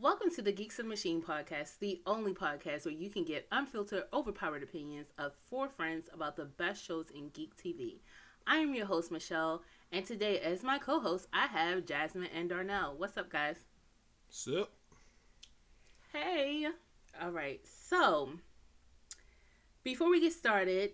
[0.00, 4.04] Welcome to the Geeks of Machine podcast, the only podcast where you can get unfiltered,
[4.14, 7.98] overpowered opinions of four friends about the best shows in geek TV.
[8.46, 12.48] I am your host, Michelle, and today, as my co host, I have Jasmine and
[12.48, 12.94] Darnell.
[12.96, 13.56] What's up, guys?
[14.30, 14.72] Sup?
[16.14, 16.66] Hey.
[17.20, 17.60] All right.
[17.66, 18.30] So,
[19.84, 20.92] before we get started,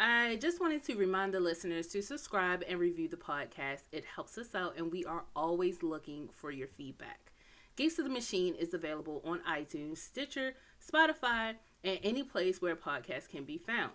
[0.00, 3.82] I just wanted to remind the listeners to subscribe and review the podcast.
[3.92, 7.32] It helps us out, and we are always looking for your feedback.
[7.76, 13.28] Geeks of the Machine is available on iTunes, Stitcher, Spotify, and any place where podcasts
[13.28, 13.92] can be found.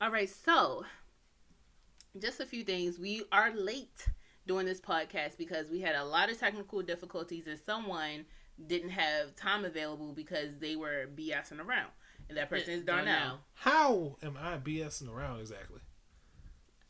[0.00, 0.84] All right, so
[2.18, 2.98] just a few things.
[2.98, 4.08] We are late
[4.46, 8.24] doing this podcast because we had a lot of technical difficulties and someone
[8.66, 11.90] didn't have time available because they were BSing around.
[12.28, 13.40] And that person is Darnell.
[13.54, 15.80] How am I BSing around exactly?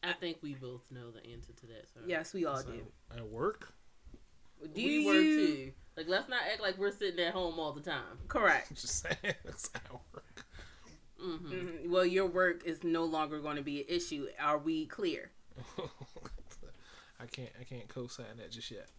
[0.02, 1.88] I think we both know the answer to that.
[1.92, 2.00] So.
[2.06, 2.86] Yes, we all So, do.
[3.16, 3.72] At work?
[4.62, 5.72] Do we you?
[5.96, 6.10] Were too.
[6.10, 8.18] Like, let's not act like we're sitting at home all the time.
[8.28, 8.70] Correct.
[8.74, 9.34] Just saying.
[9.44, 10.46] That's at work.
[11.22, 11.54] Mm-hmm.
[11.54, 11.88] Mhm.
[11.88, 14.26] Well, your work is no longer going to be an issue.
[14.40, 15.30] Are we clear?
[17.20, 17.50] I can't.
[17.60, 18.88] I can't co-sign that just yet.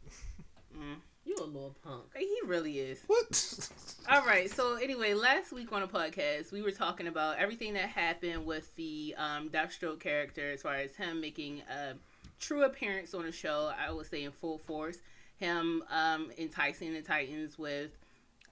[1.26, 2.04] You a little punk.
[2.18, 3.02] He really is.
[3.08, 3.70] What?
[4.10, 4.50] All right.
[4.50, 8.74] So anyway, last week on a podcast, we were talking about everything that happened with
[8.76, 11.96] the um, Deathstroke character, as far as him making a
[12.40, 13.74] true appearance on the show.
[13.78, 15.00] I would say in full force.
[15.38, 17.92] Him um, enticing the Titans with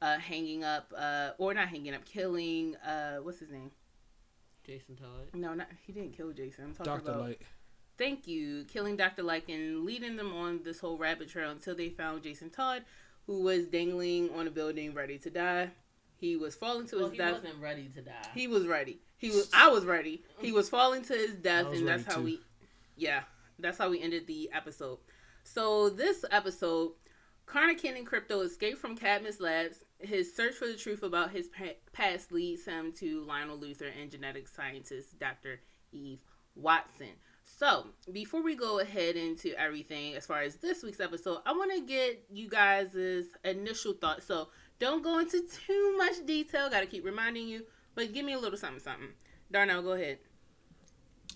[0.02, 2.76] uh, hanging up, uh, or not hanging up, killing.
[2.78, 3.72] Uh, what's his name?
[4.66, 5.30] Jason Todd.
[5.34, 6.66] No, not he didn't kill Jason.
[6.66, 7.22] I'm talking Doctor about.
[7.24, 7.42] Light.
[7.98, 9.24] Thank you, killing Dr.
[9.24, 12.84] Light and leading them on this whole rabbit trail until they found Jason Todd,
[13.26, 15.70] who was dangling on a building ready to die.
[16.18, 17.34] He was falling to Well, his he death.
[17.44, 18.12] wasn't ready to die.
[18.34, 19.00] He was ready.
[19.18, 19.50] He was.
[19.54, 20.24] I was ready.
[20.40, 22.24] He was falling to his death, and that's how too.
[22.24, 22.42] we.
[22.98, 23.22] Yeah,
[23.60, 24.98] that's how we ended the episode.
[25.46, 26.94] So this episode,
[27.46, 29.86] Carnakin and Krypto escape from Cadmus Labs.
[30.00, 31.50] His search for the truth about his
[31.94, 35.62] past leads him to Lionel Luthor and genetic scientist Dr.
[35.92, 36.20] Eve
[36.56, 37.14] Watson.
[37.46, 41.72] So before we go ahead into everything as far as this week's episode, I want
[41.74, 44.26] to get you guys' initial thoughts.
[44.26, 46.72] So don't go into too much detail.
[46.72, 49.10] Got to keep reminding you, but give me a little something, something.
[49.52, 50.18] Darnell, go ahead.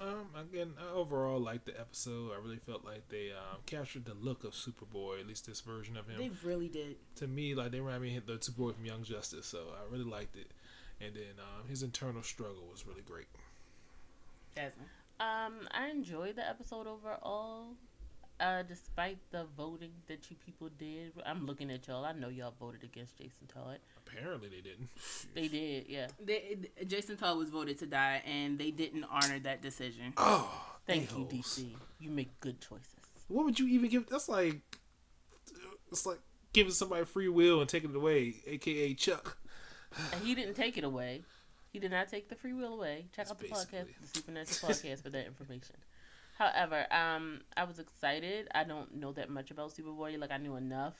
[0.02, 0.28] Um.
[0.36, 2.32] Again, I overall liked the episode.
[2.34, 5.20] I really felt like they um, captured the look of Superboy.
[5.20, 6.18] At least this version of him.
[6.20, 6.96] They really did.
[7.18, 9.46] to me, like they reminded me of the Superboy from Young Justice.
[9.46, 10.52] So I really liked it.
[11.02, 13.28] And then um, his internal struggle was really great.
[14.56, 14.86] Jasmine.
[15.20, 17.74] Um, I enjoyed the episode overall.
[18.40, 22.06] Uh, despite the voting that you people did, I'm looking at y'all.
[22.06, 23.80] I know y'all voted against Jason Todd.
[23.98, 24.90] Apparently, they didn't.
[25.36, 26.08] They did, yeah.
[26.24, 26.58] They,
[26.88, 30.14] Jason Todd was voted to die, and they didn't honor that decision.
[30.18, 30.50] Oh,
[30.88, 31.26] Thank you.
[31.26, 31.76] DC.
[32.00, 32.94] You make good choices.
[33.28, 34.08] What would you even give?
[34.10, 34.62] That's like,
[35.92, 36.20] it's like
[36.54, 39.38] giving somebody free will and taking it away, aka Chuck.
[40.14, 41.24] And he didn't take it away.
[41.72, 43.08] He did not take the free will away.
[43.16, 45.76] Check That's out the podcast, the Supernatural podcast, for that information.
[46.40, 48.48] However, um, I was excited.
[48.56, 50.18] I don't know that much about Superboy.
[50.18, 50.96] Like I knew enough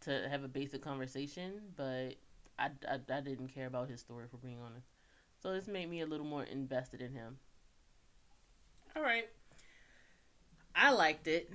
[0.00, 2.14] to have a basic conversation, but
[2.58, 4.86] I, I, I didn't care about his story for being honest.
[5.42, 7.36] So this made me a little more invested in him.
[8.96, 9.28] All right.
[10.74, 11.50] I liked it.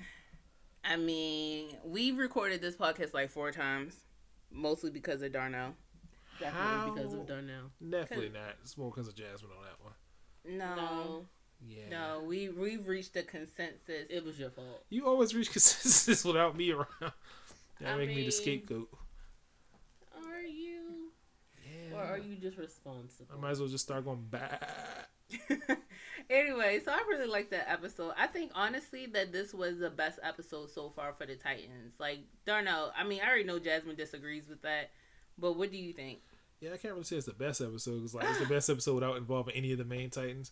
[0.84, 3.96] I mean, we've recorded this podcast like four times,
[4.52, 5.74] mostly because of Darnell.
[6.40, 7.72] Definitely because of Darnell.
[7.90, 8.58] Definitely not.
[8.62, 9.94] It's more because of Jasmine on that one.
[10.60, 11.26] No, No,
[11.68, 11.90] Yeah.
[11.90, 14.06] no, we we've reached a consensus.
[14.10, 14.84] it was your fault.
[14.90, 16.88] You always reach consensus without me around.
[17.82, 18.90] That I make me the scapegoat.
[20.16, 21.12] Are you?
[21.64, 21.98] Yeah.
[21.98, 23.36] Or are you just responsible?
[23.36, 24.70] I might as well just start going back.
[26.30, 28.14] anyway, so I really liked that episode.
[28.18, 31.94] I think honestly that this was the best episode so far for the Titans.
[32.00, 34.92] Like Darnell, I mean, I already know Jasmine disagrees with that,
[35.38, 36.20] but what do you think?
[36.62, 38.96] Yeah, I can't really say it's the best episode because like it's the best episode
[38.96, 40.52] without involving any of the main Titans.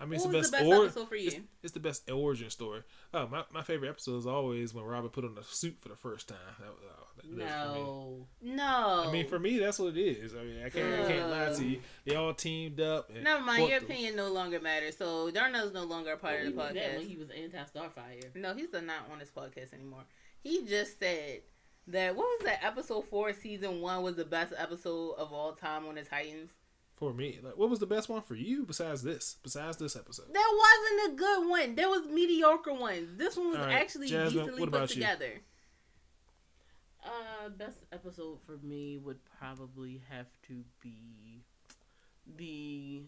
[0.00, 1.28] I mean, it's the was best, the best or- episode for you?
[1.28, 2.82] It's, it's the best origin story.
[3.14, 5.96] Oh, my, my favorite episode is always when Robin put on the suit for the
[5.96, 6.38] first time.
[6.58, 8.26] That oh, that- that's no.
[8.42, 10.34] No, I mean, for me, that's what it is.
[10.34, 11.80] I mean, I can't, I can't lie to you.
[12.04, 13.10] They all teamed up.
[13.14, 14.96] And Never mind, your the- opinion no longer matters.
[14.96, 17.30] So Darnell's no longer a part Well, of the he was that when he was
[17.30, 18.34] anti Starfire.
[18.34, 20.04] No, he's not on this podcast anymore.
[20.40, 21.42] He just said
[21.86, 25.86] that what was that episode four, season one was the best episode of all time
[25.86, 26.50] on the Titans.
[27.02, 29.34] For me, like, what was the best one for you besides this?
[29.42, 30.26] Besides this episode?
[30.32, 31.74] There wasn't a good one.
[31.74, 33.16] There was mediocre ones.
[33.16, 35.02] This one was All right, actually Jasmine, decently what put about you?
[35.02, 35.40] together.
[37.04, 41.42] Uh, best episode for me would probably have to be
[42.36, 43.02] the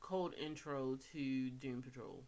[0.00, 2.24] cold intro to Doom Patrol.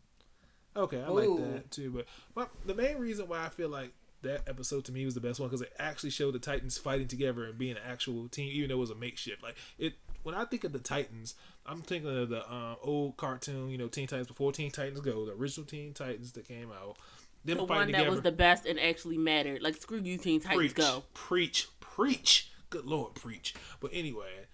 [0.77, 1.15] Okay, I Ooh.
[1.15, 1.91] like that too.
[1.91, 5.21] But well, the main reason why I feel like that episode to me was the
[5.21, 8.51] best one because it actually showed the Titans fighting together and being an actual team,
[8.53, 9.43] even though it was a makeshift.
[9.43, 9.95] Like it,
[10.29, 11.35] when I think of the Titans,
[11.65, 15.25] I'm thinking of the um, old cartoon, you know, Teen Titans before Teen Titans Go,
[15.25, 16.99] the original Teen Titans that came out.
[17.47, 18.11] Them The fighting one that together.
[18.11, 19.63] was the best and actually mattered.
[19.63, 21.05] Like screw you, Teen Titans, preach, go.
[21.15, 22.51] preach, preach.
[22.69, 23.55] Good Lord, preach.
[23.81, 24.45] But anyway,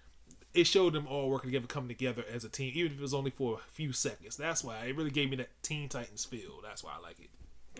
[0.53, 3.13] it showed them all working together, coming together as a team, even if it was
[3.13, 4.37] only for a few seconds.
[4.37, 6.61] That's why it really gave me that Teen Titans feel.
[6.63, 7.29] That's why I like it.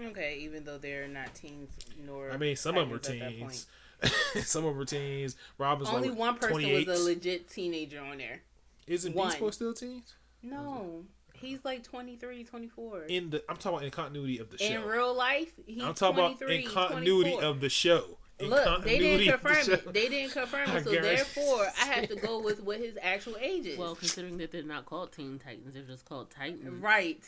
[0.08, 1.72] Okay, even though they're not teens
[2.06, 2.30] nor.
[2.30, 3.68] I mean, some of them are Titans at that teens.
[4.44, 5.36] some of them are teens.
[5.58, 6.88] Robin's Only like one person 28.
[6.88, 8.42] was a legit teenager on there.
[8.88, 9.28] Isn't one.
[9.30, 10.16] Beast Boy still teens?
[10.44, 13.04] No, he's like 23, 24.
[13.06, 14.66] In the, I'm talking about in continuity of the show.
[14.66, 17.44] In real life, he's I'm talking about 23, in continuity 24.
[17.44, 18.18] of the show.
[18.38, 19.72] In Look, they didn't of the confirm show.
[19.90, 19.94] it.
[19.94, 23.38] They didn't confirm it, so guarantee- therefore I have to go with what his actual
[23.40, 23.78] age is.
[23.80, 26.82] Well, considering that they're not called Teen Titans, they're just called Titans.
[26.84, 27.24] right.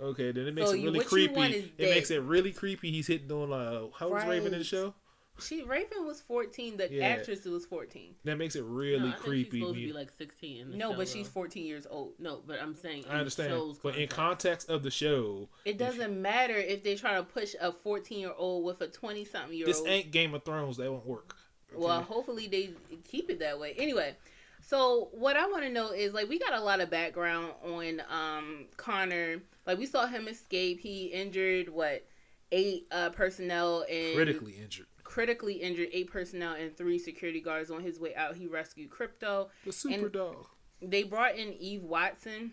[0.00, 1.34] Okay, then it makes So it really what you creepy.
[1.34, 2.90] want is It makes it really creepy.
[2.92, 4.94] He's hitting on uh, how was Raven in the show?
[5.40, 6.76] She Raven was 14.
[6.76, 7.06] The Yeah.
[7.06, 8.16] actress was 14.
[8.24, 9.50] That makes it No, really I think creepy.
[9.50, 10.60] She's supposed when to be like 16.
[10.60, 12.14] In the No, show, but she's 14 years old.
[12.18, 13.04] No, but I'm saying.
[13.04, 14.16] in I understand, The show's but in context.
[14.16, 18.32] context of the show, It doesn't matter if they try to push a 14 year
[18.36, 19.74] old with a 20 something year old.
[19.76, 20.76] this ain't Game of Thrones.
[20.78, 21.36] That won't work.
[21.72, 21.82] Okay?
[21.84, 22.70] Well, hopefully they
[23.04, 23.74] keep it that way.
[23.76, 24.16] Anyway,
[24.62, 28.02] so what I want to know is like we got a lot of background on
[28.10, 29.42] um Connor.
[29.66, 30.80] Like we saw him escape.
[30.80, 32.04] He injured what
[32.50, 34.86] eight uh personnel and critically injured.
[35.08, 38.36] Critically injured eight personnel and three security guards on his way out.
[38.36, 39.48] He rescued Krypto.
[39.64, 40.46] The super And- dog.
[40.82, 42.52] They brought in Eve Watson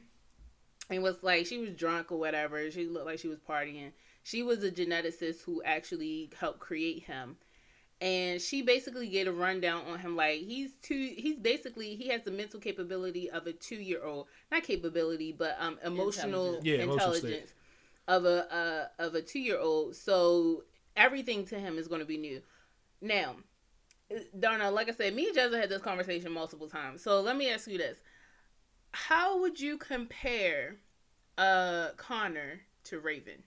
[0.89, 2.71] and was like she was drunk or whatever.
[2.71, 3.91] She looked like she was partying.
[4.23, 7.35] She was a geneticist who actually helped create him.
[7.99, 12.21] And she basically gave a rundown on him like he's two he's basically he has
[12.23, 14.27] the mental capability of a two year old.
[14.49, 16.65] Not capability, but um emotional Intelligence.
[16.65, 17.53] Yeah, emotional intelligence
[18.07, 18.53] of a
[18.99, 19.95] uh, of a two year old.
[19.95, 20.63] So
[20.95, 22.41] everything to him is gonna be new.
[23.01, 23.35] Now,
[24.37, 27.01] Darnell, like I said, me and Jezza had this conversation multiple times.
[27.01, 27.97] So let me ask you this:
[28.91, 30.77] How would you compare
[31.37, 33.43] uh Connor to Raven?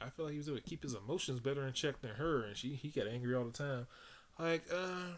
[0.00, 2.44] I feel like he was able to keep his emotions better in check than her,
[2.44, 3.86] and she he got angry all the time.
[4.38, 5.16] Like, uh,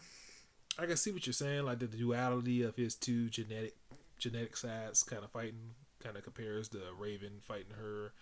[0.79, 1.63] I can see what you're saying.
[1.65, 3.75] Like the duality of his two genetic
[4.17, 8.13] genetic sides kind of fighting, kind of compares to Raven fighting her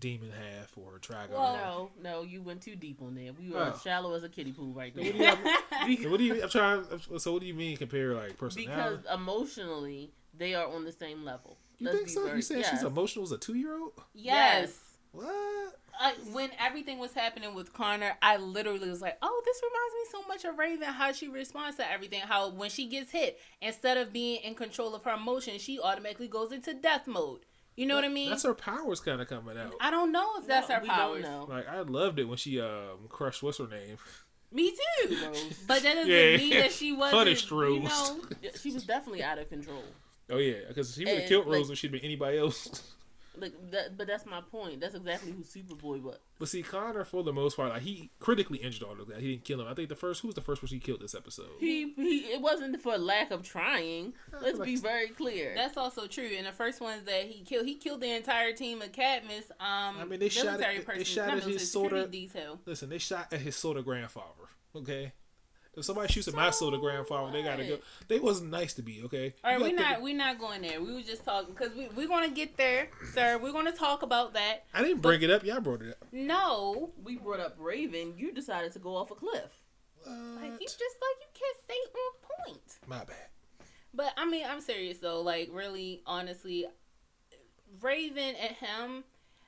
[0.00, 1.34] demon half or her dragon.
[1.36, 3.32] Well- No, no, you went too deep on there.
[3.32, 3.72] We were Oh.
[3.74, 5.36] as shallow as a kiddie pool right What do now.
[6.10, 6.42] what do you?
[6.42, 6.84] I'm trying.
[7.18, 8.74] So what do you mean compare like personality?
[8.74, 11.58] because emotionally, they are on the same level.
[11.78, 12.24] You Let's think so?
[12.24, 13.92] very- You saying she's emotional as a two year old?
[14.14, 14.78] yes.
[15.12, 15.74] What?
[16.00, 20.00] Uh, when everything was happening with Connor, I literally was like, "Oh, this reminds me
[20.22, 20.86] so much of Raven.
[20.94, 22.20] How she responds to everything.
[22.20, 26.28] How when she gets hit, instead of being in control of her emotions, she automatically
[26.28, 27.44] goes into death mode.
[27.80, 28.28] You know what I mean?
[28.28, 29.72] That's her powers kind of coming out.
[29.80, 31.24] I don't know if that's No, her powers.
[31.24, 31.48] Don't.
[31.48, 33.96] Like I loved it when she um crushed what's her name.
[34.52, 35.16] Me too.
[35.66, 36.36] But that doesn't Yeah.
[36.36, 37.82] mean that she wasn't Punished You Rose.
[37.84, 38.20] know,
[38.60, 39.82] she was definitely out of control.
[40.28, 42.82] Oh yeah, because she would have And, killed like- Rose if she'd been anybody else.
[43.36, 44.80] Like, that, but that's my point.
[44.80, 46.18] That's exactly who Superboy was.
[46.38, 49.20] But see, Connor for the most part, like he critically injured all of that.
[49.20, 49.68] He didn't kill him.
[49.68, 51.50] I think the first who was the first person he killed this episode.
[51.60, 54.14] He, he, it wasn't for lack of trying.
[54.42, 55.52] Let's be very clear.
[55.54, 56.28] that's also true.
[56.36, 59.50] And the first ones that he killed, he killed the entire team of Cadmus.
[59.60, 62.58] Um, I mean, they shot military at- they shot at his sorta- detail.
[62.66, 64.26] Listen, they shot at his sort of grandfather.
[64.74, 65.12] Okay,
[65.76, 67.78] if somebody shoots at my soda grandfather, they gotta go.
[68.08, 69.02] They wasn't nice to be.
[69.04, 69.34] Okay.
[69.44, 70.80] All right, we're not think- we're not going there.
[70.80, 73.38] We were just talking because we we're gonna get there, sir.
[73.38, 74.64] We're gonna talk about that.
[74.74, 75.44] I didn't bring it up.
[75.44, 76.08] Y'all brought it up.
[76.12, 78.14] No, we brought up Raven.
[78.16, 79.62] You decided to go off a cliff.
[80.06, 80.60] like What?
[80.60, 82.78] you just like you can't stay on point.
[82.86, 83.28] My bad.
[83.92, 85.20] But I mean, I'm serious though.
[85.20, 86.66] Like, really, honestly,
[87.80, 89.04] Raven and him,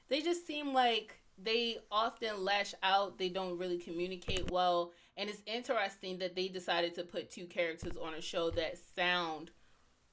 [0.09, 3.19] they just seem like they often lash out.
[3.19, 4.93] They don't really communicate well.
[5.17, 9.51] And it's interesting that they decided to put two characters on a show that sound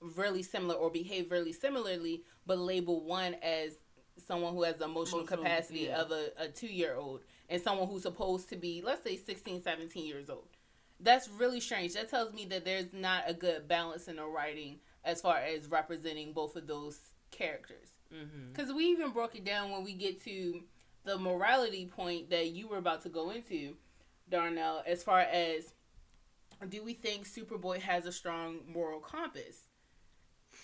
[0.01, 3.73] really similar or behave really similarly, but label one as
[4.27, 6.01] someone who has the emotional, Emotional, capacity yeah.
[6.01, 9.61] of a, a two year old and someone who's supposed to be, let's say, 16,
[9.61, 10.47] 17 years old.
[10.99, 11.93] That's really strange.
[11.93, 15.67] That tells me that there's not a good balance in the writing as far as
[15.67, 16.99] representing both of those
[17.31, 17.89] characters.
[18.13, 18.51] Mm-hmm.
[18.51, 20.61] Because we even broke it down when we get to
[21.05, 23.77] the morality point that you were about to go into,
[24.29, 25.73] Darnell, as far as
[26.67, 29.67] do we think Superboy has a strong moral compass?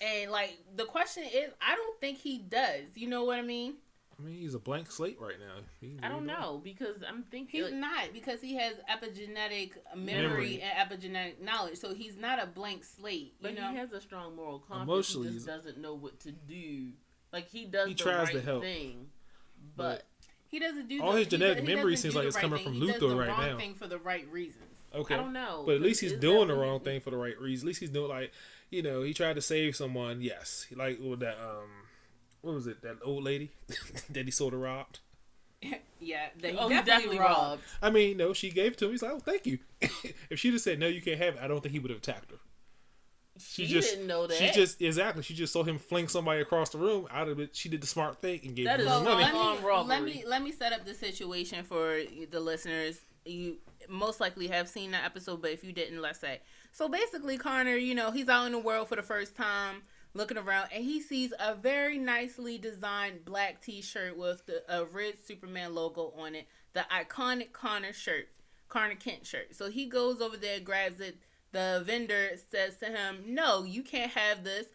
[0.01, 2.87] And like the question is, I don't think he does.
[2.95, 3.75] You know what I mean?
[4.17, 5.61] I mean, he's a blank slate right now.
[5.81, 7.63] He I don't really know because I'm thinking.
[7.63, 10.61] He's not because he has epigenetic memory, Memory.
[10.63, 11.77] and epigenetic knowledge.
[11.77, 13.33] So he's not a blank slate.
[13.39, 14.83] You But know, he has a strong moral compass.
[14.83, 16.91] Emotionally, he just doesn't know what to do.
[17.33, 18.63] Like he does He the tries to help.
[18.63, 19.07] thing,
[19.75, 20.05] but
[20.55, 22.23] He doesn't do All the, his he genetic does- he memory doesn't seems do like
[22.23, 22.65] the it's right coming thing.
[22.65, 23.57] from He does the right wrong now.
[23.57, 24.61] Thing for the right reasons.
[24.93, 25.13] Okay.
[25.13, 25.63] I don't know.
[25.65, 27.63] But at least he's doing the wrong thing for the right reasons.
[27.63, 28.31] At least he's doing like
[28.69, 30.21] you know he tried to save someone.
[30.21, 31.67] Yes, like with that um,
[32.41, 32.81] what was it?
[32.83, 33.51] That old lady
[34.09, 34.99] that he sort of robbed.
[35.99, 37.39] Yeah, that he Oh, he definitely, definitely robbed.
[37.39, 37.61] robbed.
[37.81, 38.91] I mean, no, she gave it to him.
[38.91, 39.57] He's like, oh, thank you.
[40.29, 41.39] if she'd have said no, you can't have it.
[41.41, 42.37] I don't think he would have attacked her.
[43.37, 44.37] She, just didn't know that.
[44.37, 45.21] She just exactly.
[45.21, 47.07] She just saw him fling somebody across the room.
[47.11, 49.23] Out of it, she did the smart thing and gave That him is money.
[49.23, 52.01] let me, let me let me set up the situation for
[52.31, 52.99] the listeners.
[53.25, 53.57] You
[53.89, 56.41] most likely have seen that episode, but if you didn't, let's say.
[56.71, 60.37] So basically, Connor, you know, he's out in the world for the first time, looking
[60.37, 65.73] around, and he sees a very nicely designed black T-shirt with the, a red Superman
[65.73, 68.27] logo on it, the iconic Connor shirt,
[68.69, 69.55] Connor Kent shirt.
[69.55, 71.17] So he goes over there, grabs it.
[71.55, 74.67] The vendor says to him, "No, you can't have this."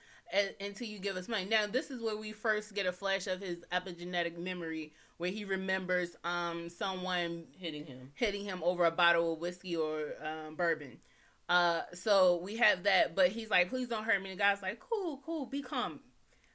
[0.61, 1.45] until you give us money.
[1.45, 5.45] Now, this is where we first get a flash of his epigenetic memory, where he
[5.45, 8.13] remembers um someone hitting him.
[8.15, 10.99] hitting him over a bottle of whiskey or um, bourbon.
[11.49, 14.79] Uh, so we have that, but he's like, "Please don't hurt me." The guy's like,
[14.79, 15.99] "Cool, cool, be calm."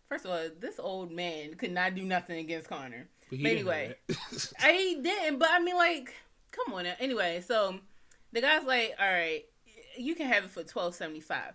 [0.07, 3.09] First of all, this old man could not do nothing against Connor.
[3.29, 3.95] But he But didn't know anyway.
[4.59, 6.13] I didn't, but I mean, like,
[6.51, 6.85] come on.
[6.85, 6.93] Now.
[6.99, 7.77] Anyway, so
[8.31, 9.43] the guy's like, "All right,
[9.97, 11.53] you can have it for twelve seventy five.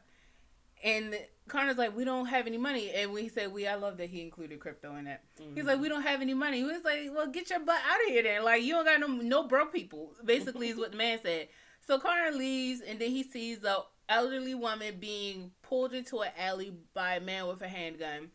[0.83, 1.15] And
[1.49, 4.23] Connor's like, "We don't have any money." And we said, "We," I love that he
[4.23, 5.25] included Krypto in that.
[5.55, 8.01] He's like, "We don't have any money." He was like, "Well, get your butt out
[8.01, 8.45] of here then.
[8.45, 11.49] Like, you don't got no no broke people." Basically, is what the man said.
[11.87, 16.73] So Connor leaves, and then he sees a elderly woman being pulled into an alley
[16.95, 18.31] by a man with a handgun.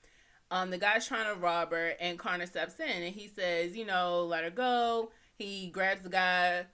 [0.51, 3.85] Um, the guy's trying to rob her, and Connor steps in, and he says, "You
[3.85, 6.65] know, let her go." He grabs the guy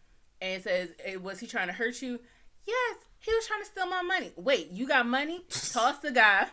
[0.41, 2.19] and says, "Eh, "Was he trying to hurt you?"
[2.67, 4.31] Yes, he was trying to steal my money.
[4.35, 5.45] Wait, you got money?
[5.49, 6.47] Toss the guy,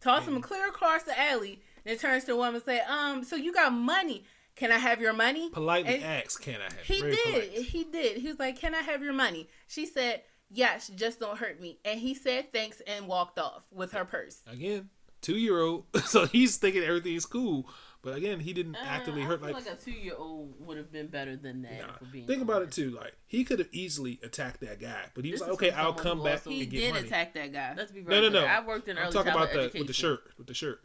[0.00, 3.36] toss him clear across the alley, then turns to the woman and say, "Um, so
[3.36, 4.24] you got money?
[4.56, 7.18] Can I have your money?" Politely And- asked, "Can I have?" He did.
[7.24, 7.52] polite.
[7.52, 8.16] He did.
[8.18, 11.78] He was like, "Can I have your money?" She said, "Yes, just don't hurt me."
[11.84, 14.40] And he said thanks and walked off with her purse.
[14.46, 14.88] Again,
[15.20, 15.84] two year old.
[16.06, 17.68] So he's thinking everything's cool.
[18.06, 19.66] But again, he didn't Uh, actively I hurt feel like.
[19.66, 21.78] like a two year old would have been better than that.
[21.80, 21.96] Nah.
[21.98, 22.90] For being Think about it too.
[22.90, 26.22] Like he could have easily attacked that guy, but he was like, "Okay, I'll come
[26.22, 27.74] back He and get did money." attack that guy.
[27.76, 28.42] Let's be No, very no, clear.
[28.42, 28.46] no.
[28.46, 29.80] I worked in early I'm talking about the education.
[29.80, 30.20] with the shirt.
[30.38, 30.84] With the shirt,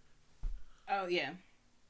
[0.89, 1.33] Oh yeah.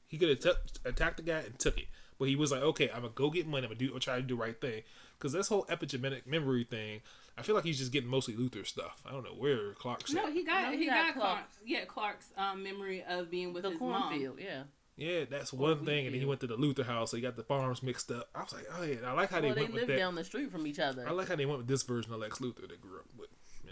[0.06, 1.86] he could have t- attacked the guy and took it,
[2.18, 3.64] but he was like, "Okay, I'm gonna go get money.
[3.64, 3.94] I'm gonna do.
[3.94, 4.82] I'm try to do the right thing."
[5.18, 7.00] Because this whole epigenetic memory thing,
[7.38, 9.00] I feel like he's just getting mostly Luthor stuff.
[9.06, 10.32] I don't know where Clark's No, at.
[10.34, 11.32] he got No, he, he got, got Clark.
[11.38, 11.58] Clark's.
[11.64, 14.02] Yeah, Clark's um, memory of being with The his mom.
[14.10, 14.64] cornfield, yeah.
[14.96, 16.06] Yeah, that's one wheat thing.
[16.06, 18.28] And then he went to the Luthor house, so he got the farms mixed up.
[18.34, 19.96] I was like, oh yeah, I like how Well, they they went with live that.
[19.98, 21.08] down the street from each other.
[21.08, 23.28] I like how they went with this version of Lex Luthor that grew up with.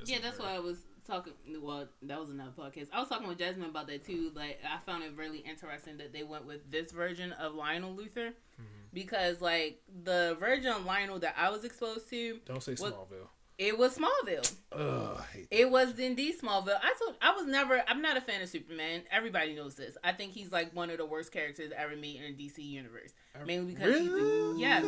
[0.06, 1.34] Yeah, that's why I was talking.
[1.60, 2.88] Well, that was another podcast.
[2.92, 4.32] I was talking with Jasmine about that too.
[4.34, 8.28] Like, I found it really interesting that they went with this version of Lionel Luthor
[8.30, 8.64] mm-hmm.
[8.94, 13.28] because, like, the version of Lionel that I was exposed to, Don't say What- Smallville.
[13.60, 14.56] It was Smallville.
[14.72, 16.78] Ugh, It was indeed Smallville.
[16.82, 17.82] I told I was never.
[17.86, 19.02] I'm not a fan of Superman.
[19.12, 19.98] Everybody knows this.
[20.02, 23.10] I think he's like one of the worst characters ever made in the DC universe.
[23.46, 24.60] Mainly because he's Really?
[24.60, 24.82] yes,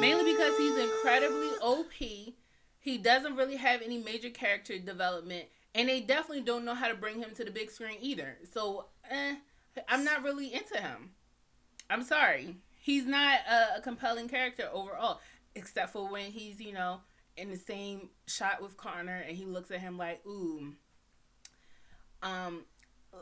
[0.00, 2.34] mainly because he's incredibly OP.
[2.78, 6.94] He doesn't really have any major character development, and they definitely don't know how to
[6.94, 8.36] bring him to the big screen either.
[8.52, 9.34] So, eh,
[9.88, 11.10] I'm not really into him.
[11.90, 12.56] I'm sorry.
[12.78, 15.20] He's not a, a compelling character overall,
[15.56, 17.00] except for when he's, you know,
[17.36, 20.72] in the same shot with Connor and he looks at him like, ooh,
[22.22, 22.64] um,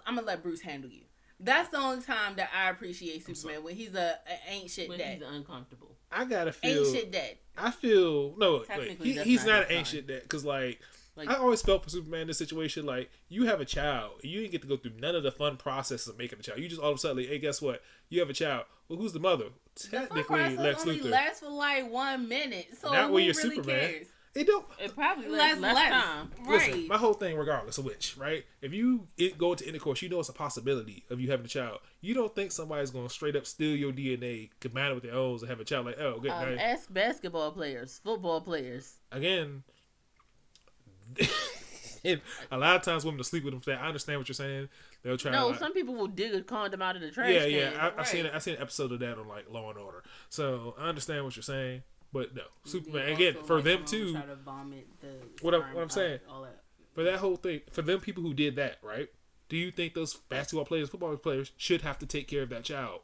[0.07, 1.03] I'm gonna let Bruce handle you.
[1.41, 4.99] That's the only time that I appreciate Superman when he's a, a ain't shit when
[4.99, 5.15] dad.
[5.19, 5.97] he's uncomfortable.
[6.11, 6.93] I gotta Ain't feel.
[6.93, 7.37] shit dad.
[7.57, 8.59] I feel no.
[8.59, 10.79] Wait, Technically, he, that's he's not not his an ain't shit dad because like,
[11.15, 12.87] Like- I always felt for Superman in this situation.
[12.87, 15.57] Like you have a child, you didn't get to go through none of the fun
[15.57, 16.59] processes of making a child.
[16.61, 17.83] You just all of a sudden, like, hey, guess what?
[18.09, 18.65] You have a child.
[18.89, 19.47] Well, who's the mother?
[19.75, 21.11] The fun Technically, process Lex only Luthor.
[21.11, 23.81] lasts for like one minute, so Not who when you're really Superman.
[23.91, 24.07] cares?
[24.35, 24.65] It don't.
[24.81, 26.31] It probably lasts less, less, time.
[26.47, 26.49] right?
[26.69, 28.47] Listen, my whole thing, regardless of which, right?
[28.63, 31.49] If you it, go into intercourse, you know it's a possibility of you having a
[31.51, 31.81] child.
[32.01, 35.13] You don't think somebody's going to straight up steal your DNA, combine it with their
[35.15, 35.85] own, and have a child.
[35.85, 36.59] Like, oh, good Um, night.
[36.59, 38.95] ask basketball players, football players.
[39.11, 39.63] Again, and
[42.51, 43.63] a lot of times women will sleep with them.
[43.63, 44.69] Say, I understand what you're saying.
[45.03, 45.33] They'll try.
[45.33, 47.51] No, like, some people will dig a condom out of the trash yeah, can.
[47.51, 47.91] yeah.
[47.97, 48.35] I, I've seen right.
[48.35, 50.03] I seen an episode of that on like Law and Order.
[50.29, 53.07] So I understand what you're saying, but no, Superman.
[53.07, 54.13] They Again, for like, them too.
[54.13, 55.09] Try to vomit the
[55.43, 56.21] What I'm- what I'm saying.
[56.29, 56.63] all that.
[56.93, 59.09] for that whole thing, for them people who did that, right?
[59.49, 62.65] Do you think those basketball players, football players should have to take care of that
[62.65, 63.01] child?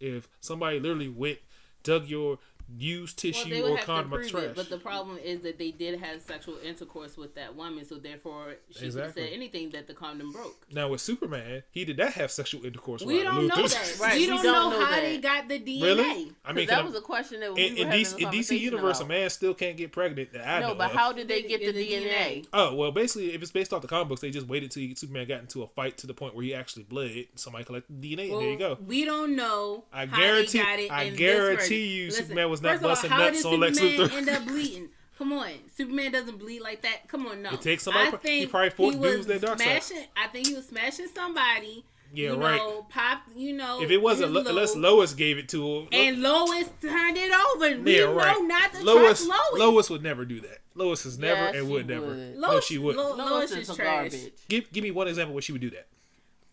[0.00, 1.38] If somebody literally went,
[1.82, 2.38] dug your
[2.76, 4.44] used Well, tissue they would or have condom out prove the trash.
[4.44, 7.96] it, but the problem is that they did have sexual intercourse with that woman, so
[7.96, 9.22] therefore she could have Exactly.
[9.24, 10.66] said anything that the condom broke.
[10.70, 13.02] now with Superman, he did not have sexual intercourse.
[13.02, 13.96] We don't know that.
[14.00, 15.00] Right, we we don't, don't know, know how that.
[15.00, 15.82] they got the DNA.
[15.82, 16.32] really?
[16.44, 18.18] I 'Cause mean, that can was a question that we in, were in, DC, a
[18.18, 19.06] in DC universe, about.
[19.06, 20.32] a man still can't get pregnant.
[20.32, 20.96] That I No, know but of.
[20.96, 22.08] how did they They get the, the DNA?
[22.42, 22.46] DNA.
[22.52, 25.26] Oh well, basically, if it's based off the comic books, they just waited till Superman
[25.26, 27.26] got into a fight to the point where he actually bled.
[27.34, 28.78] Somebody collected DNA, and there you go.
[28.86, 29.84] We don't know.
[29.92, 32.90] I how guarantee- they got it I guarantee you Superman was not first of all,
[32.92, 34.16] busting how nuts did on Lex Superman Luthor.
[34.16, 34.88] end up bleeding?
[35.18, 37.08] Come on, Superman doesn't bleed like that.
[37.08, 37.50] Come on, no.
[37.50, 39.82] It takes somebody- I he probably fought he was dudes that Darkseid.
[39.82, 40.04] smashing.
[40.16, 41.84] I think he was smashing somebody.
[42.14, 42.56] Yeah, you right.
[42.56, 43.22] Know, pop.
[43.36, 46.68] You know, If it wasn't, Lo- unless Lois gave it to him, and uh, Lois
[46.80, 47.82] turned it over.
[47.82, 48.36] We yeah, know right.
[48.44, 49.58] not to Lois, trust Lois.
[49.60, 50.58] Lois would never do that.
[50.74, 52.06] Lois has never Yes, and she would never.
[52.06, 52.36] would.
[52.38, 53.04] no, she wouldn't.
[53.04, 54.10] Lo- Lois Lois is is trash.
[54.12, 54.32] garbage.
[54.48, 55.86] give give me one example where she would do that.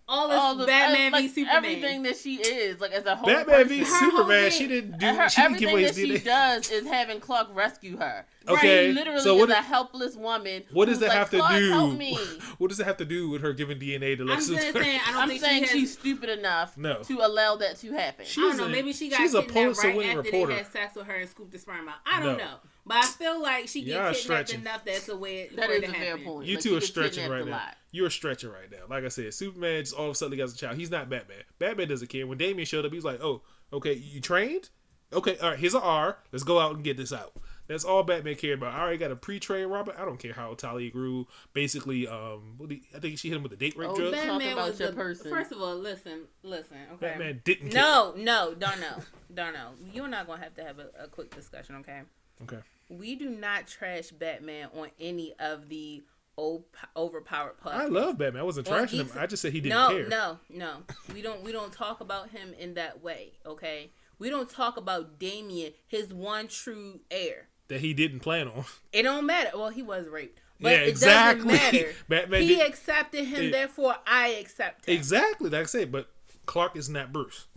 [0.08, 1.56] All this All the Batman uh, v Superman.
[1.56, 3.94] everything that she is, like as a whole Batman v person.
[3.94, 5.06] Her whole Superman, thing- she didn't do.
[5.08, 5.84] And her, she didn't give everything away
[6.14, 8.26] that she does is having Clark rescue her.
[8.48, 10.64] Okay, She literally so what is do- a helpless woman.
[10.72, 11.70] What does who's that like, have to do?
[11.72, 12.16] Help me.
[12.60, 14.60] What does it have to do with her giving DNA to I'm Lex saying.
[14.76, 17.02] I don't I'm think saying she has, she's stupid enough No.
[17.02, 18.26] to allow that to happen.
[18.28, 18.66] She- I don't know.
[18.66, 20.52] a- Maybe she got she's a kidnapped right after reporter.
[20.54, 21.96] they had sex with her and scooped the sperm out.
[22.06, 22.44] I don't No.
[22.46, 22.54] know,
[22.86, 24.62] but I feel like she gets kidnapped stretching.
[24.62, 26.26] enough that's a way That for it is to a fair happen.
[26.26, 26.46] point.
[26.48, 27.72] You Like, two are stretching kidnapped right a now.
[27.96, 28.02] Lot.
[28.02, 28.86] You're stretching right now.
[28.90, 30.78] Like I said, Superman just all of a sudden has a child.
[30.78, 31.44] He's not Batman.
[31.60, 32.28] Batman doesn't care.
[32.28, 33.42] When Damian showed up, he was like, "Oh,
[33.74, 34.70] okay, you trained?
[35.14, 35.60] Okay, all right.
[35.60, 36.18] Here's an R.
[36.32, 37.34] Let's go out and get this out."
[37.68, 38.76] That's all Batman cared about.
[38.76, 39.96] I already got a pre-trained Robert.
[39.98, 41.26] I don't care how Talia grew.
[41.54, 44.12] Basically, um, what I think she hit him with a date rape Oh, drug.
[44.12, 45.32] Bat- Batman about was your the person.
[45.32, 45.76] first of all.
[45.76, 46.78] Listen, listen.
[46.94, 47.08] Okay.
[47.08, 47.72] Batman didn't.
[47.72, 47.82] Care.
[47.82, 48.98] No, no, don't know,
[49.34, 49.72] don't know.
[49.92, 52.02] You're not gonna have to have a, a quick discussion, okay?
[52.44, 52.60] Okay.
[52.90, 56.04] We do not trash Batman on any of the
[56.38, 56.64] old,
[56.96, 57.74] overpowered podcasts.
[57.74, 58.42] I love Batman.
[58.42, 59.10] I wasn't trashing him.
[59.18, 60.08] I just said he didn't no, care.
[60.08, 60.66] no, no.
[60.66, 61.14] no.
[61.14, 61.44] We don't.
[61.44, 63.92] We don't talk about him in that way, okay?
[64.20, 67.48] We don't talk about Damian, his one true heir.
[67.68, 68.64] That he didn't plan on.
[68.94, 69.50] It don't matter.
[69.56, 71.54] Well, he was raped, but Yeah, it exactly.
[71.56, 71.94] doesn't matter.
[72.10, 74.96] Batman he did- accepted him, it- therefore I accept him.
[74.96, 76.10] Exactly, like I said, but
[76.46, 77.48] Clark is not Bruce.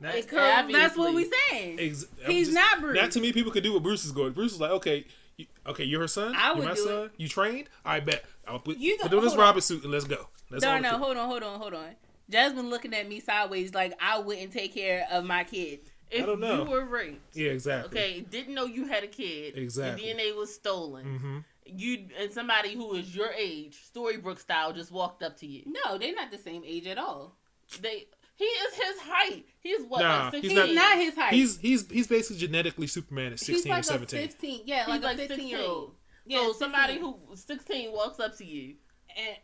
[0.00, 1.38] Not, that's what we Obviously.
[1.50, 1.78] saying.
[1.80, 2.94] ex- He's not Bruce.
[3.00, 4.32] Not too many people could do what Bruce is going.
[4.32, 5.06] Bruce is like, okay,
[5.38, 6.34] you, okay, you're her son.
[6.36, 7.04] I you're would my do son.
[7.06, 7.12] it.
[7.16, 7.68] You trained?
[7.84, 8.24] I bet.
[8.46, 9.40] I'll put, You the, put don't- on this hold.
[9.42, 10.28] Robin suit and let's go.
[10.50, 11.88] That's all No, no, hold on, hold on, hold on.
[12.30, 15.80] Jasmine looking at me sideways like I wouldn't take care of my kid.
[16.10, 16.64] If don't know.
[16.64, 17.98] you were raped, Yeah, exactly.
[18.00, 20.06] okay, didn't know you had a kid, Exactly.
[20.08, 21.38] your DNA was stolen, Mm-hmm.
[21.66, 25.64] you and somebody who is your age, Storybrooke style, just walked up to you.
[25.66, 27.36] No, they're not the same age at all.
[27.82, 28.06] They
[28.38, 29.44] he is his height.
[29.60, 30.66] He's what Nah, like he's 16?
[30.68, 31.32] He's not his height.
[31.34, 34.20] He's he's he's basically genetically Superman at He's sixteen like or seventeen.
[34.20, 34.60] a fifteen.
[34.64, 35.94] Yeah, He's like, like a fifteen year old.
[36.24, 38.74] Yeah, so somebody who 16 walks up to you.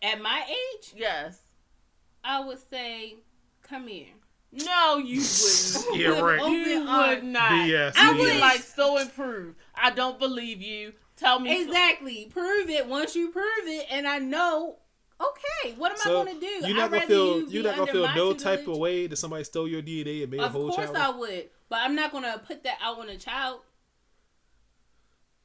[0.02, 1.38] at, at my age, Yes.
[2.22, 3.16] I would say,
[3.62, 4.06] "Come here."
[4.52, 5.96] No, you wouldn't.
[6.00, 6.40] Yeah, right.
[6.40, 7.50] Open You would not.
[7.50, 8.18] BS, I BS.
[8.18, 9.56] would like so improved.
[9.74, 10.92] I don't believe you.
[11.16, 12.28] Tell me so- Exactly.
[12.32, 12.86] Prove it.
[12.86, 14.76] Once you prove it, and I know.
[15.20, 16.46] Okay, what am So I going to do?
[16.46, 19.16] you're I'd not gonna feel you you're not gonna feel no type of way that
[19.16, 20.90] somebody stole your DNA and made a whole child.
[20.90, 21.00] Of course.
[21.00, 23.60] I would, but I'm not going to put that out on a child.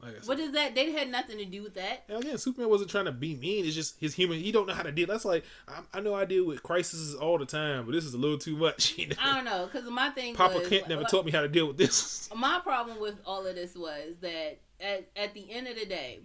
[0.02, 0.76] Like What is that?
[0.76, 2.06] They had nothing to do with that.
[2.08, 3.66] And again, Superman wasn't trying to be mean.
[3.66, 4.40] It's just his human.
[4.40, 5.08] He don't know how to deal.
[5.08, 8.14] That's like I, I know I deal with crises all the time, but this is
[8.14, 8.96] a little too much.
[9.00, 9.16] You know?
[9.22, 11.48] I don't know, because my thing Papa was, Kent never like, taught me how to
[11.48, 12.30] deal with this.
[12.36, 16.20] My problem with all of this was that at, at the end of the day,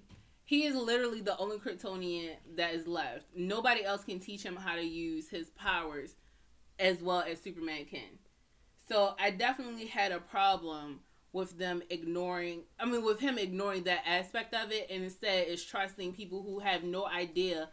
[0.45, 3.25] he is literally the only Kryptonian that is left.
[3.35, 6.17] Nobody else can teach him how to use his powers
[6.79, 8.19] as well as Superman can.
[8.89, 11.01] So I definitely had a problem
[11.33, 15.65] with them ignoring I mean with him ignoring that aspect of it and instead is
[15.65, 17.71] trusting people who have no idea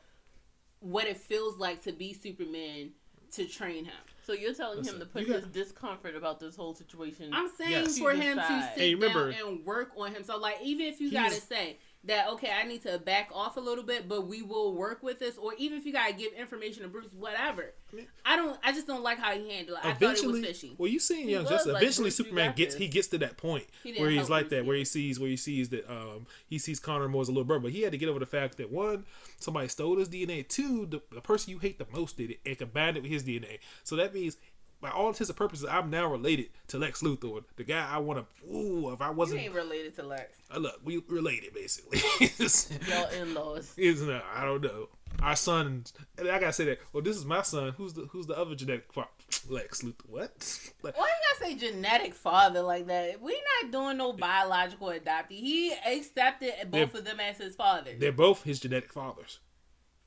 [0.80, 2.92] what it feels like to be Superman
[3.34, 3.94] to train him.
[4.24, 7.30] So you're telling Listen, him to put got- his discomfort about this whole situation.
[7.34, 8.00] I'm saying Yes.
[8.00, 8.74] for To him to decide.
[8.76, 10.24] sit And remember- down and work on him.
[10.24, 13.60] So like even if you gotta say that okay, I need to back off a
[13.60, 16.82] little bit, but we will work with this, or even if you gotta give information
[16.82, 17.74] to Bruce, whatever.
[17.94, 18.58] mean- I don't.
[18.64, 19.86] I just don't like how he handled it.
[19.86, 20.76] I thought it eventually, was fishy.
[20.78, 21.74] well, you seen Young Justice.
[21.74, 22.82] like, eventually, Bruce, Superman gets this.
[22.82, 25.30] he gets to that point He where he's like Bruce that, where he sees where
[25.30, 27.92] he sees that um he sees Connor more as a little brother, but he had
[27.92, 29.06] to get over the fact that one
[29.40, 32.58] somebody stole his DNA, two the, the person you hate the most did it and
[32.58, 33.60] combined it with his DNA.
[33.84, 34.38] So that means.
[34.82, 38.26] By all intents and purposes, I'm now related to Lex Luthor, the guy I want
[38.26, 38.52] to.
[38.52, 40.40] Ooh, if I wasn't, you ain't related to Lex.
[40.54, 42.00] uh, look, we related basically.
[42.90, 43.74] Y'all in laws.
[43.78, 44.90] is no, I don't know.
[45.22, 45.84] Our son,
[46.18, 46.80] and I gotta say that.
[46.94, 47.74] Well, this is my son.
[47.78, 49.08] Who's the who's the other genetic fa-
[49.48, 50.10] Lex Luthor?
[50.10, 50.60] What?
[50.84, 53.22] Like, Why you gotta say genetic father like that?
[53.22, 55.30] We not doing no biological adoptee.
[55.30, 57.92] He accepted both of them as his father.
[58.00, 59.38] They're both his genetic fathers.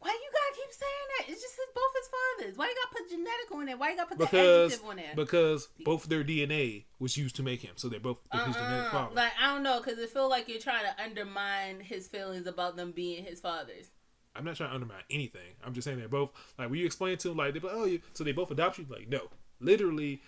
[0.05, 1.33] Why you gotta keep saying that?
[1.33, 2.59] It's just his, both his fathers.
[2.59, 3.77] Why you gotta put genetic on there?
[3.79, 5.12] Why you gotta put the Because adjective on there?
[5.17, 8.85] because both their DNA was used to make him, so they're both they're his genetic
[8.85, 8.90] Uh-uh.
[8.90, 9.14] father.
[9.14, 12.77] Like I don't know, because it feel like you're trying to undermine his feelings about
[12.77, 13.90] them being his fathers.
[14.37, 15.55] I'm not trying to undermine anything.
[15.64, 17.85] I'm just saying they're both like when you explain to them like, they're like oh,
[17.87, 18.87] you so they both adopt you.
[18.90, 20.21] Like no, literally,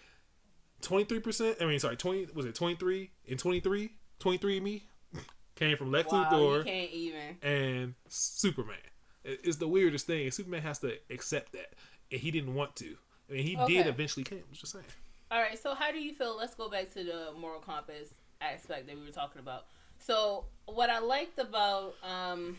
[0.81, 1.59] twenty three percent.
[1.61, 3.91] I mean, sorry, twenty was it twenty three and 23?
[4.19, 4.83] 23 me
[5.57, 7.37] came from Lex Wow, Luthor you can't even.
[7.43, 8.77] and Superman.
[9.27, 10.31] It- It's the weirdest thing.
[10.31, 11.75] Superman has to accept that,
[12.11, 12.97] and he didn't want to.
[13.29, 14.45] I mean, he did eventually came.
[14.49, 14.85] I'm just saying.
[15.31, 16.37] All right, so how do you feel?
[16.37, 19.67] Let's go back to the moral compass aspect that we were talking about.
[19.99, 22.59] So, what I liked about um,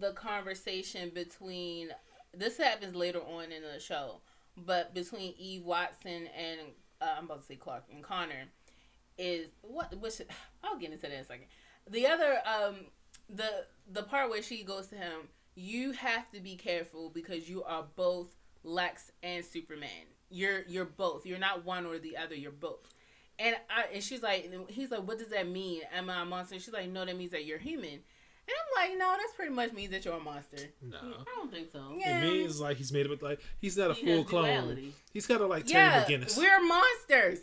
[0.00, 1.90] the conversation between
[2.34, 4.20] this happens later on in the show,
[4.56, 6.60] but between Eve Watson and
[7.00, 8.46] uh, I'm about to say Clark and Connor
[9.18, 10.20] is what which
[10.64, 11.46] I'll get into that in a second.
[11.88, 12.76] The other um
[13.34, 17.62] the the part where she goes to him, you have to be careful because you
[17.64, 18.28] are both
[18.62, 20.06] Lex and Superman.
[20.30, 21.26] You're you're both.
[21.26, 22.34] You're not one or the other.
[22.34, 22.88] You're both.
[23.38, 25.82] And I and she's like, he's like, what does that mean?
[25.94, 26.58] Am I a monster?
[26.58, 27.88] She's like, no, that means that you're human.
[28.48, 30.56] And I'm like, no, that's pretty much means that you're a monster.
[30.82, 30.98] No.
[30.98, 31.94] I don't think so.
[31.96, 32.20] Yeah.
[32.20, 34.44] It means like he's made of it like he's not a He full clone.
[34.46, 34.92] duality.
[35.12, 36.36] He's got to like Terry Yeah, McGinnis.
[36.36, 37.38] we're monsters.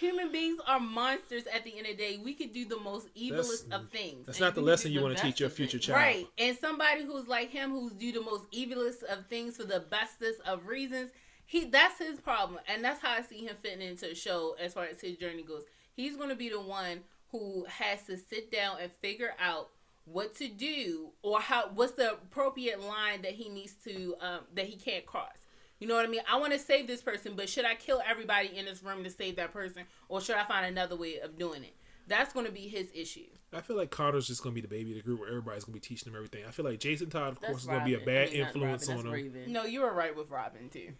[0.00, 2.18] Human beings are monsters at the end of the day.
[2.22, 4.26] We could do the most evilest That's- of things.
[4.26, 5.96] That's not the lesson you the want to teach your future child.
[5.96, 6.26] Right.
[6.36, 10.40] And somebody who's like him who's do the most evilest of things for the bestest
[10.46, 11.10] of reasons,
[11.46, 12.58] he that's his problem.
[12.66, 15.42] And that's how I see him fitting into the show as far as his journey
[15.42, 15.62] goes.
[15.94, 19.70] He's gonna be the one who has to sit down and figure out
[20.06, 24.66] what to do or how what's the appropriate line that he needs to um, that
[24.66, 25.46] he can't cross.
[25.78, 26.22] You know what I mean?
[26.30, 29.10] I want to save this person, but should I kill everybody in this room to
[29.10, 31.74] save that person, or should I find another way of doing it?
[32.08, 33.26] That's going to be his issue.
[33.52, 35.74] I feel like Connor's just gonna be the baby of the group where everybody's gonna
[35.74, 36.44] be teaching him everything.
[36.46, 38.40] I feel like Jason Todd, of That's course, is gonna be a bad I mean,
[38.42, 39.12] influence Robin, on him.
[39.12, 39.52] Raven.
[39.52, 40.92] No, you were right with Robin too.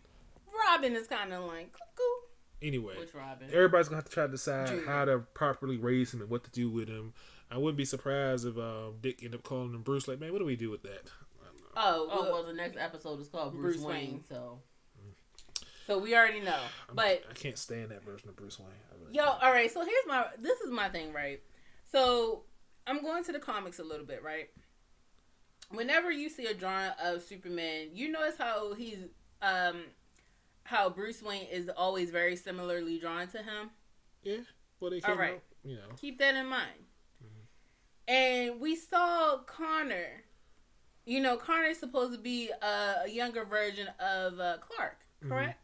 [0.66, 2.66] Robin is kind of like cuckoo.
[2.66, 3.48] Anyway, Robin?
[3.52, 4.86] everybody's gonna have to try to decide Junior.
[4.86, 7.12] how to properly raise him and what to do with him.
[7.50, 10.08] I wouldn't be surprised if um, Dick ended up calling him Bruce.
[10.08, 11.10] Like, man, what do we do with that?
[11.78, 12.14] I don't know.
[12.14, 14.10] Oh, Oh well, well, the next episode is called Bruce, Bruce Wayne.
[14.12, 14.24] Wayne.
[14.28, 14.60] So
[15.86, 16.52] so we already know.
[16.52, 18.68] I'm- But I can't stand that version of Bruce Wayne.
[19.00, 19.42] Really yo, can't.
[19.42, 19.70] all right.
[19.70, 20.26] So here's my.
[20.38, 21.40] This is my thing, right?
[21.90, 22.42] So
[22.86, 24.50] I'm going to the comics a little bit, right?
[25.70, 28.98] Whenever you see a drawing of Superman, you notice how he's
[29.42, 29.82] um
[30.64, 33.70] how Bruce Wayne is always very similarly drawn to him.
[34.22, 34.38] yeah.
[34.80, 35.32] Well, they All came right.
[35.34, 35.88] out, you know.
[35.96, 36.84] Keep that in mind.
[38.06, 40.24] And we saw Connor.
[41.09, 45.59] You know, Connor is supposed to be a, a younger version of uh, Clark, correct?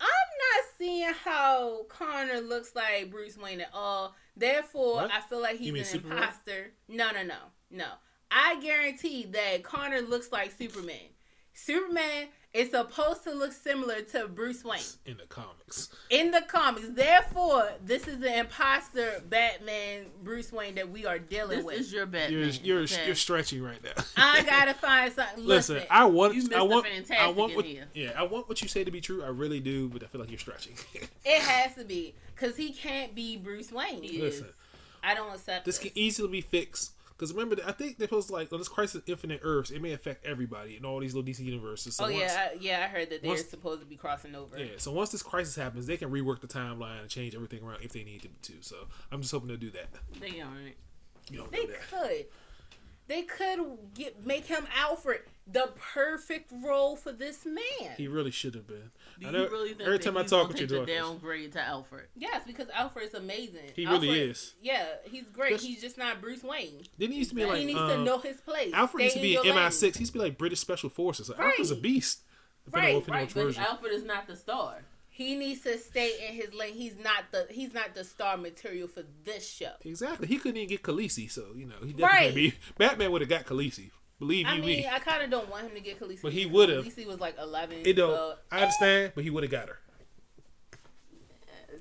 [0.00, 4.14] I'm not seeing how Connor looks like Bruce Wayne at all.
[4.36, 5.10] Therefore, What?
[5.10, 6.18] I feel like he's an Superman?
[6.18, 6.72] imposter.
[6.88, 7.36] No, no, no,
[7.70, 7.86] no.
[8.30, 11.08] I guarantee that Connor looks like Superman.
[11.54, 16.88] Superman is supposed to look similar to Bruce Wayne In the comics, in the comics.
[16.88, 21.76] Therefore, this is the imposter Batman Bruce Wayne that we are dealing this with.
[21.76, 22.32] This is your Batman.
[22.32, 23.06] you're you're okay?
[23.06, 24.02] you're stretching right now.
[24.16, 25.44] I gotta find something.
[25.44, 26.68] Listen, Listen, I want, You I Mr.
[26.68, 27.84] want, I Fantastic want in what, here.
[27.94, 29.22] yeah, I want what you say to be true.
[29.22, 30.74] I really do, but I feel like you're stretching.
[31.24, 34.02] it has to be because he can't be Bruce Wayne.
[34.02, 34.52] He Listen, is.
[35.02, 35.90] I don't accept this this.
[35.92, 36.92] can easily be fixed.
[37.18, 39.90] Because remember, I think they're supposed to like on this Crisis Infinite Earths, it may
[39.92, 41.96] affect everybody in all these little DC universes.
[41.96, 42.84] So oh once, yeah, I, yeah.
[42.84, 44.56] I heard that they're once- supposed to be crossing over.
[44.56, 44.66] yeah.
[44.76, 47.92] So once this crisis happens, they can rework the timeline and change everything around if
[47.92, 48.52] they need to.
[48.60, 48.76] So
[49.10, 49.88] I'm just hoping they'll do that.
[50.20, 50.76] They alright.
[51.30, 52.26] You don't They could.
[53.08, 53.58] They could
[53.94, 57.94] get make him Alfred the perfect role for this man.
[57.96, 58.90] He really should have been.
[59.18, 60.92] Do I you know- really think every that time I talk with your take the
[60.92, 62.08] daughters, downgrade to Alfred?
[62.14, 63.70] yes, because Alfred is amazing.
[63.74, 64.54] He really Alfred- is.
[64.60, 65.52] Yeah, he's great.
[65.52, 66.82] Just- he's just not Bruce Wayne.
[66.98, 68.74] Didn't he used to be like he needs um, to know his place.
[68.74, 69.56] Alfred Stay used to be in.
[69.56, 69.94] MI6.
[69.96, 71.30] He used to be like British Special Forces.
[71.30, 72.24] Like, Alfred's a beast.
[72.70, 73.56] Right, right, But.
[73.56, 74.84] Alfred is not the star.
[75.18, 76.74] He needs to stay in his lane.
[76.74, 79.72] He's not the he's not the star material for this show.
[79.84, 80.28] Exactly.
[80.28, 82.34] He couldn't even get Khaleesi, so you know he definitely Right.
[82.36, 82.54] be.
[82.78, 83.90] Batman would have got Khaleesi.
[84.20, 84.86] Believe I you mean, me.
[84.88, 86.22] I kind of don't want him to get Khaleesi.
[86.22, 86.84] But he would've.
[86.84, 87.78] Khaleesi was like eleven.
[87.84, 88.14] It don't.
[88.14, 89.80] so- I understand, but he would have got her.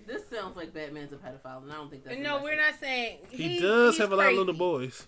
[0.07, 2.17] This sounds like Batman's a pedophile, and I don't think that's.
[2.19, 2.71] no, we're message.
[2.71, 5.07] not saying He he's- does he's have a lot of little boys.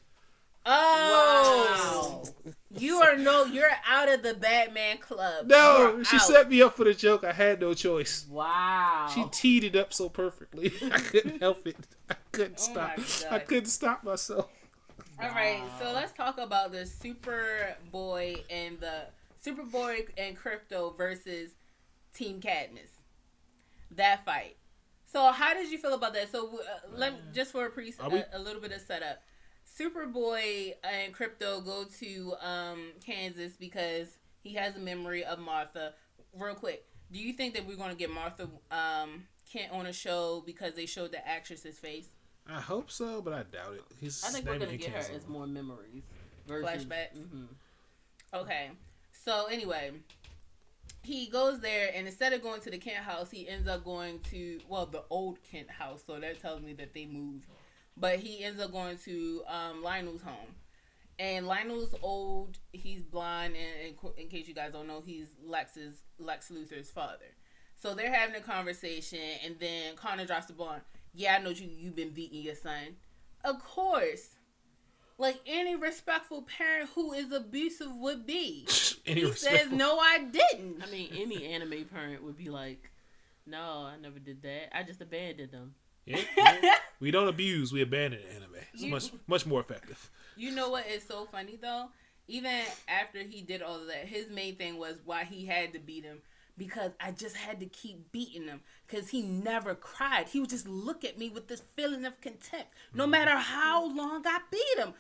[0.72, 2.54] Oh, Wow.
[2.70, 5.48] you are no, you're out of the Batman club.
[5.48, 6.22] No, she out.
[6.22, 7.24] set me up for the joke.
[7.24, 8.28] I had no choice.
[8.30, 9.08] Wow.
[9.14, 10.72] She teed it up so perfectly.
[10.92, 11.76] I couldn't help it.
[12.10, 13.00] I couldn't Oh stop.
[13.32, 14.50] I couldn't stop myself.
[15.22, 19.08] All right, so let's talk about the Superboy and the
[19.44, 21.52] Superboy and Krypto versus
[22.14, 22.92] Team Cadmus.
[23.92, 24.58] That fight.
[25.06, 26.32] So how did you feel about that?
[26.32, 29.22] So uh, let just for a pre Are a, a little bit of setup.
[29.80, 35.94] Superboy and Krypto go to um, Kansas because he has a memory of Martha.
[36.34, 39.94] Real quick, do you think that we're going to get Martha um, Kent on a
[39.94, 42.10] show because they showed the actress's face?
[42.48, 43.84] I hope so, but I doubt it.
[44.00, 46.04] He's I think we're gonna in get her as more memories.
[46.48, 47.30] Versus, Flashbacks?
[47.30, 47.46] hmm
[48.34, 48.72] Okay.
[49.12, 49.92] So anyway,
[51.04, 54.20] he goes there and instead of going to the Kent house, he ends up going
[54.32, 56.04] to well the old Kent house.
[56.06, 57.46] So that tells me that they moved.
[58.00, 60.56] But he ends up going to um, Lionel's home.
[61.18, 62.58] And Lionel's old.
[62.72, 67.26] He's blind, and in, in case you guys don't know, he's Lex's Lex Luthor's father.
[67.76, 70.82] So they're having a conversation, and then Connor drops the bomb.
[71.14, 71.68] Yeah, I know you.
[71.68, 72.96] You've been beating your son.
[73.44, 74.30] Of course,
[75.18, 78.68] like any respectful parent who is abusive would be.
[79.06, 82.92] Any He respect says, "No, I didn't." I mean, any anime parent would be like,
[83.46, 84.78] "No, I never did that.
[84.78, 85.74] I just abandoned them."
[86.10, 86.22] Yeah,
[86.64, 86.76] yeah.
[87.00, 88.56] we don't abuse, we abandon anime.
[88.74, 90.10] It's You- much much more effective.
[90.36, 91.90] You know what is so funny though?
[92.28, 95.80] Even after he did all of that, his main thing was why he had to
[95.80, 96.20] beat him
[96.58, 100.28] because I just had to keep beating him because he never cried.
[100.30, 104.24] He would just look at me with this feeling of contempt, no matter how long
[104.26, 104.94] I beat him.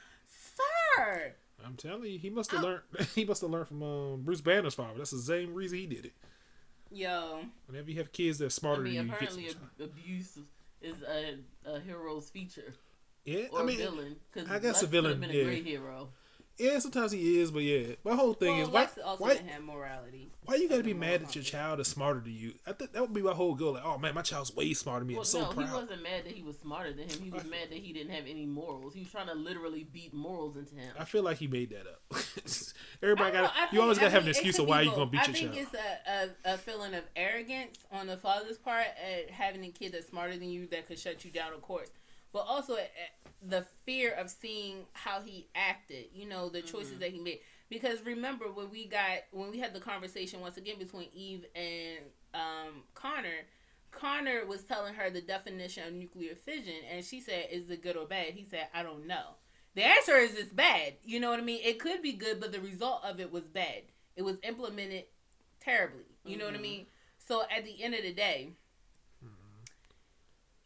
[0.95, 1.33] Sir,
[1.65, 2.81] I'm telling you, he must have learned.
[3.15, 4.97] He must have learned from um, Bruce Banner's father.
[4.97, 6.13] That's the same reason he did it.
[6.91, 10.39] yo, Whenever you have kids that are I smarter mean, than you, apparently, ab- abuse
[10.81, 11.37] is a,
[11.69, 12.73] a hero's feature
[13.25, 13.45] yeah.
[13.51, 14.15] or I mean, villain.
[14.33, 15.43] Because I guess a villain, Been a yeah.
[15.43, 16.09] great hero.
[16.59, 16.79] Yeah.
[16.79, 17.95] Sometimes he is, but yeah.
[18.03, 20.31] My whole thing well, is why also why, have morality.
[20.45, 22.53] why you gotta be mad that your child is smarter than you?
[22.67, 23.73] I think that would be my whole goal.
[23.73, 25.13] Like, oh man, my child's way smarter than me.
[25.15, 25.67] Well, I'm so no, proud.
[25.67, 27.21] he wasn't mad that he was smarter than him.
[27.21, 28.93] He was mad that he didn't have any morals.
[28.93, 30.93] He was trying to literally beat morals into him.
[30.99, 32.01] I feel like he made that up.
[33.03, 33.53] Everybody got.
[33.55, 35.33] You think- always gotta have an excuse of why be you gonna beat I your
[35.35, 35.67] think child.
[35.73, 39.93] it's a, a, a feeling of arrogance on the father's part at having a kid
[39.93, 41.89] that's smarter than you that could shut you down, of course.
[42.31, 42.79] But also uh,
[43.41, 46.99] the fear of seeing how he acted, you know, the choices Mm-hmm.
[46.99, 47.39] that he made.
[47.69, 51.99] Because remember when we got when we had the conversation once again between Eve and
[52.33, 53.45] um, Connor,
[53.91, 57.97] Connor was telling her the definition of nuclear fission, and she said, "Is it good
[57.97, 59.35] or bad?" He said, "I don't know."
[59.75, 60.93] The answer is it's bad.
[61.03, 61.61] You know what I mean?
[61.63, 63.83] It could be good, but the result of it was bad.
[64.15, 65.05] It was implemented
[65.59, 66.05] terribly.
[66.23, 66.61] You know what I Mhm.
[66.61, 66.87] mean?
[67.17, 68.53] So at the end of the day,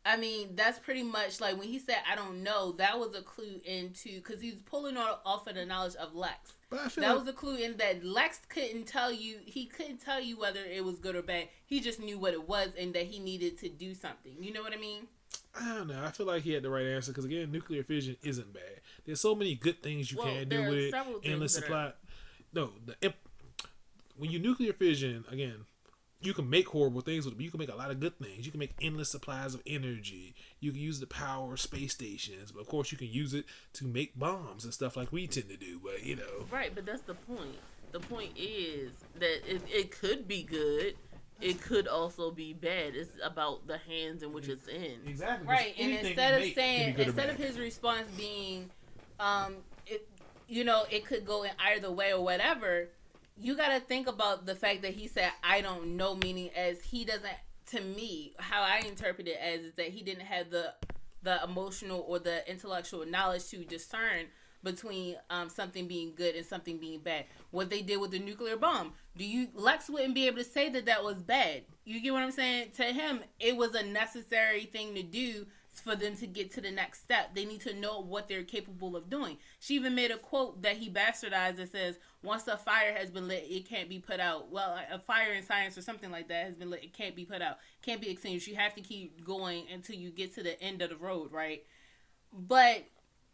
[0.06, 3.22] I mean, that's pretty much like when he said, I don't know, that was a
[3.22, 6.54] clue into, because he was pulling off of the knowledge of Lex.
[6.70, 9.66] But I feel That like, was a clue in that Lex couldn't tell you, he
[9.66, 11.48] couldn't tell you whether it was good or bad.
[11.66, 14.34] He just knew what it was and that he needed to do something.
[14.40, 15.08] You know what I mean?
[15.56, 16.04] I don't know.
[16.04, 18.82] I feel like he had the right answer because again, nuclear fission isn't bad.
[19.06, 20.96] There's so many good things you Well, can do with it.
[21.24, 21.94] Endless are- supply.
[22.52, 23.14] No, the
[24.18, 25.66] when you nuclear fission again,
[26.26, 28.18] you can make horrible things with it, but you can make a lot of good
[28.18, 28.46] things.
[28.46, 30.36] You can make endless supplies of energy.
[30.60, 33.46] You can use the power of space stations, but of course you can use it
[33.74, 35.80] to make bombs and stuff like we tend to do.
[35.84, 37.58] But you know, Right, but that's the point.
[37.92, 40.96] The point is that it, it could be good.
[41.42, 42.96] It could also be bad.
[42.96, 45.00] It's about the hands in which it's in.
[45.06, 45.74] exactly Right.
[45.78, 48.70] And instead of saying, instead of his response being,
[49.20, 50.08] um, it,
[50.48, 52.88] you know, it could go in either way or whatever,
[53.38, 56.82] you got to think about the fact that he said, I don't know, meaning as
[56.82, 57.26] he doesn't,
[57.72, 60.74] to me, how I interpret it as is that he didn't have the,
[61.24, 64.28] the emotional or the intellectual knowledge to discern
[64.64, 67.26] between um, something being good and something being bad.
[67.52, 70.70] What they did with the nuclear bomb, do you Lex wouldn't be able to say
[70.70, 71.64] that that was bad.
[71.86, 72.70] You get what I'm saying?
[72.78, 75.46] To him, it was a necessary thing to do
[75.80, 77.34] for them to get to the next step.
[77.34, 79.38] They need to know what they're capable of doing.
[79.60, 83.28] She even made a quote that he bastardized that says, "Once a fire has been
[83.28, 86.46] lit, it can't be put out." Well, a fire in science or something like that
[86.46, 88.48] has been lit, it can't be put out, can't be extinguished.
[88.48, 91.64] You have to keep going until you get to the end of the road, right?
[92.32, 92.86] But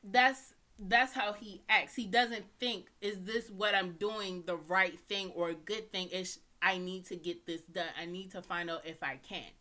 [0.03, 1.95] that's that's how he acts.
[1.95, 6.09] He doesn't think, "Is this what I'm doing the right thing or a good thing?"
[6.11, 7.89] It's I need to get this done.
[7.99, 9.51] I need to find out if I can.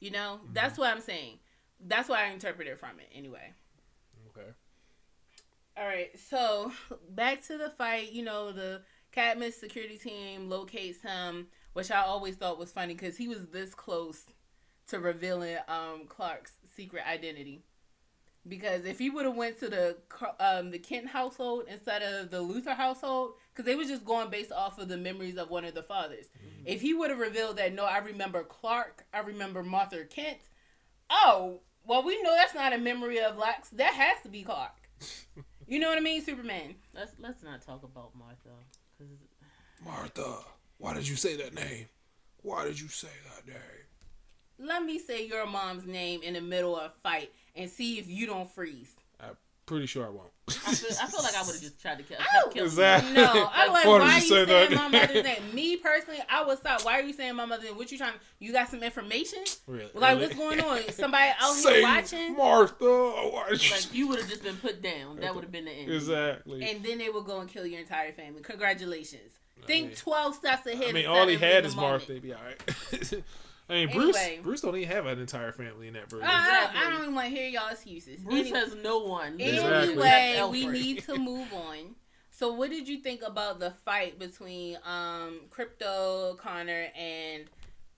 [0.00, 0.52] You know, mm-hmm.
[0.52, 1.38] that's what I'm saying.
[1.84, 3.52] That's what I interpreted from it anyway.
[4.30, 4.48] okay.
[5.76, 6.72] All right, so
[7.08, 8.12] back to the fight.
[8.12, 13.16] You know, the Cadmus security team locates him, which I always thought was funny because
[13.16, 14.24] he was this close
[14.88, 17.62] to revealing um, Clark's secret identity.
[18.46, 19.98] Because if he would have went to the
[20.40, 24.52] um, the Kent household instead of the Luthor household, because they was just going based
[24.52, 26.26] off of the memories of one of the fathers.
[26.64, 30.38] If he would have revealed that, no, I remember Clark, I remember Martha Kent.
[31.10, 33.70] Oh, well, we know that's not a memory of Lex.
[33.70, 34.72] That has to be Clark.
[35.66, 36.76] You know what I mean, Superman?
[36.94, 38.50] Let's let's not talk about Martha.
[38.96, 39.08] 'cause
[39.84, 40.38] Martha,
[40.78, 41.88] why did you say that name?
[42.42, 43.84] Why did you say that name?
[44.58, 48.08] Let me say your mom's name in the middle of a fight and see if
[48.08, 48.94] you don't freeze.
[49.68, 50.30] I Pretty sure I won't.
[50.48, 53.12] I feel, I feel like I would have just tried to kill, Oh, kill exactly.
[53.12, 54.76] No, I'm like, Why why are you you say saying that?
[54.76, 55.42] my mother's name?
[55.54, 56.84] Me personally, I would stop.
[56.86, 57.76] Why are you saying my mother's name?
[57.76, 58.14] What you trying?
[58.14, 59.44] To you got some information?
[59.66, 59.90] Really?
[59.94, 60.26] Like, really?
[60.28, 60.90] what's going on?
[60.92, 62.36] Somebody out here Say watching?
[62.36, 62.84] Martha.
[62.84, 65.20] Why did you- Like you would have just been put down.
[65.20, 65.92] That would have been the end.
[65.92, 66.62] exactly.
[66.68, 68.40] And then they would go and kill your entire family.
[68.42, 69.32] Congratulations.
[69.62, 70.76] I Think mean- 12 steps ahead.
[70.82, 71.90] I mean, instead all he had in is moment.
[71.92, 72.12] Martha.
[72.14, 73.12] They'd be all right.
[73.68, 74.16] I mean, Bruce.
[74.16, 74.40] Anyway.
[74.42, 76.26] Bruce don't even have an entire family in that version.
[76.26, 76.80] I, I, Exactly.
[76.80, 78.20] I don't even want to hear y'all excuses.
[78.20, 79.40] Bruce Any- has no one.
[79.40, 80.02] Exactly.
[80.08, 81.94] Anyway, we need to move on.
[82.30, 87.44] So, what did you think about the fight between um, Krypto Connor and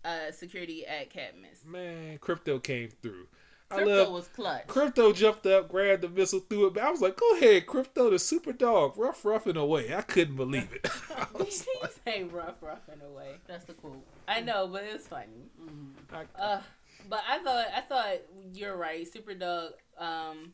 [0.04, 1.64] uh, security at Cadmus?
[1.66, 3.26] Man, Krypto came through.
[3.70, 4.66] I Krypto love was clutch.
[4.66, 6.84] Krypto jumped up, grabbed the missile, threw it back.
[6.84, 10.36] I was like, "Go ahead, Krypto, the super dog, rough, rough and away." I couldn't
[10.36, 10.88] believe it.
[11.16, 11.38] I Did
[11.82, 13.34] like, say rough, rough in a way?
[13.46, 14.04] That's the quote.
[14.26, 15.50] I know, but it was funny.
[15.60, 15.92] Mhm.
[16.12, 16.62] I- Uh,
[17.08, 18.18] but I thought I thought
[18.52, 19.10] you're right.
[19.10, 20.52] Super Dog, um,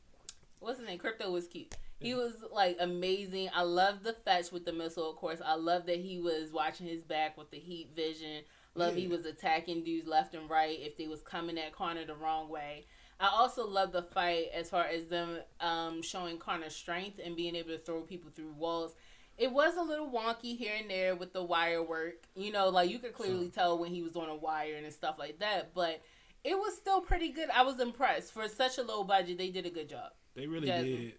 [0.61, 0.99] what's his name?
[0.99, 1.75] Krypto was cute.
[1.99, 3.49] He was like amazing.
[3.55, 5.41] I love the fetch with the missile, of course.
[5.45, 8.45] I love that he was watching his back with the heat vision.
[8.75, 12.15] Love he was attacking dudes left and right if they was coming at Connor the
[12.15, 12.85] wrong way.
[13.19, 17.57] I also love the fight as far as them um, showing Connor's strength and being
[17.57, 18.95] able to throw people through walls.
[19.39, 22.27] It was a little wonky here and there with the wire work.
[22.35, 25.17] You know, like you could clearly tell when he was on a wire and stuff
[25.19, 26.03] like that, but
[26.45, 27.51] it was still pretty good.
[27.51, 28.33] I was impressed.
[28.33, 30.13] For such a low budget, they did a good job.
[30.35, 30.97] they really Jasmine.
[30.97, 31.13] did.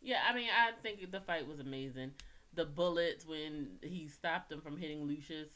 [0.00, 2.12] Yeah, I mean, I think the fight was amazing.
[2.54, 5.48] The bullets when he stopped him from hitting Lucius.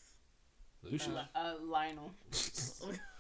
[0.83, 1.17] Lucius.
[1.35, 2.13] Uh, Lionel.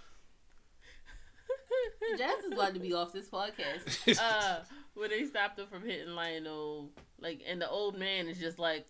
[2.17, 4.19] Jazz is about to be off this podcast.
[4.23, 4.61] uh,
[4.95, 8.87] when they stopped him from hitting Lionel, like, and the old man is just like,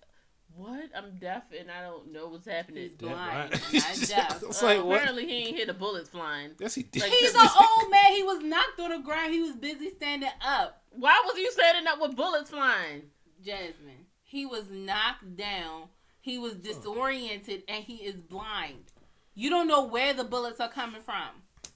[0.54, 0.90] "What?
[0.96, 3.72] I'm deaf and I don't know what's happening." He's Yeah, blind, right.
[3.74, 4.42] not deaf.
[4.42, 4.96] It's Uh, like what?
[4.96, 6.52] apparently, he ain't hear the bullets flying.
[6.58, 7.02] Yes, he did.
[7.02, 8.12] Like, He's an old man.
[8.12, 9.32] He was knocked on the ground.
[9.32, 10.82] He was busy standing up.
[10.90, 13.02] Why was you standing up with bullets flying?
[13.44, 14.06] Jasmine.
[14.22, 15.84] He was knocked down.
[16.20, 18.92] He was disoriented and he is blind.
[19.34, 21.28] You don't know where the bullets are coming from.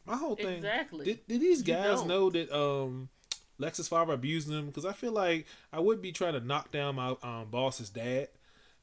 [0.07, 0.57] My whole thing.
[0.57, 1.05] Exactly.
[1.05, 3.09] Did, did these guys know that um
[3.59, 4.67] Lex's father abused them?
[4.67, 8.29] Because I feel like I would be trying to knock down my um, boss's dad.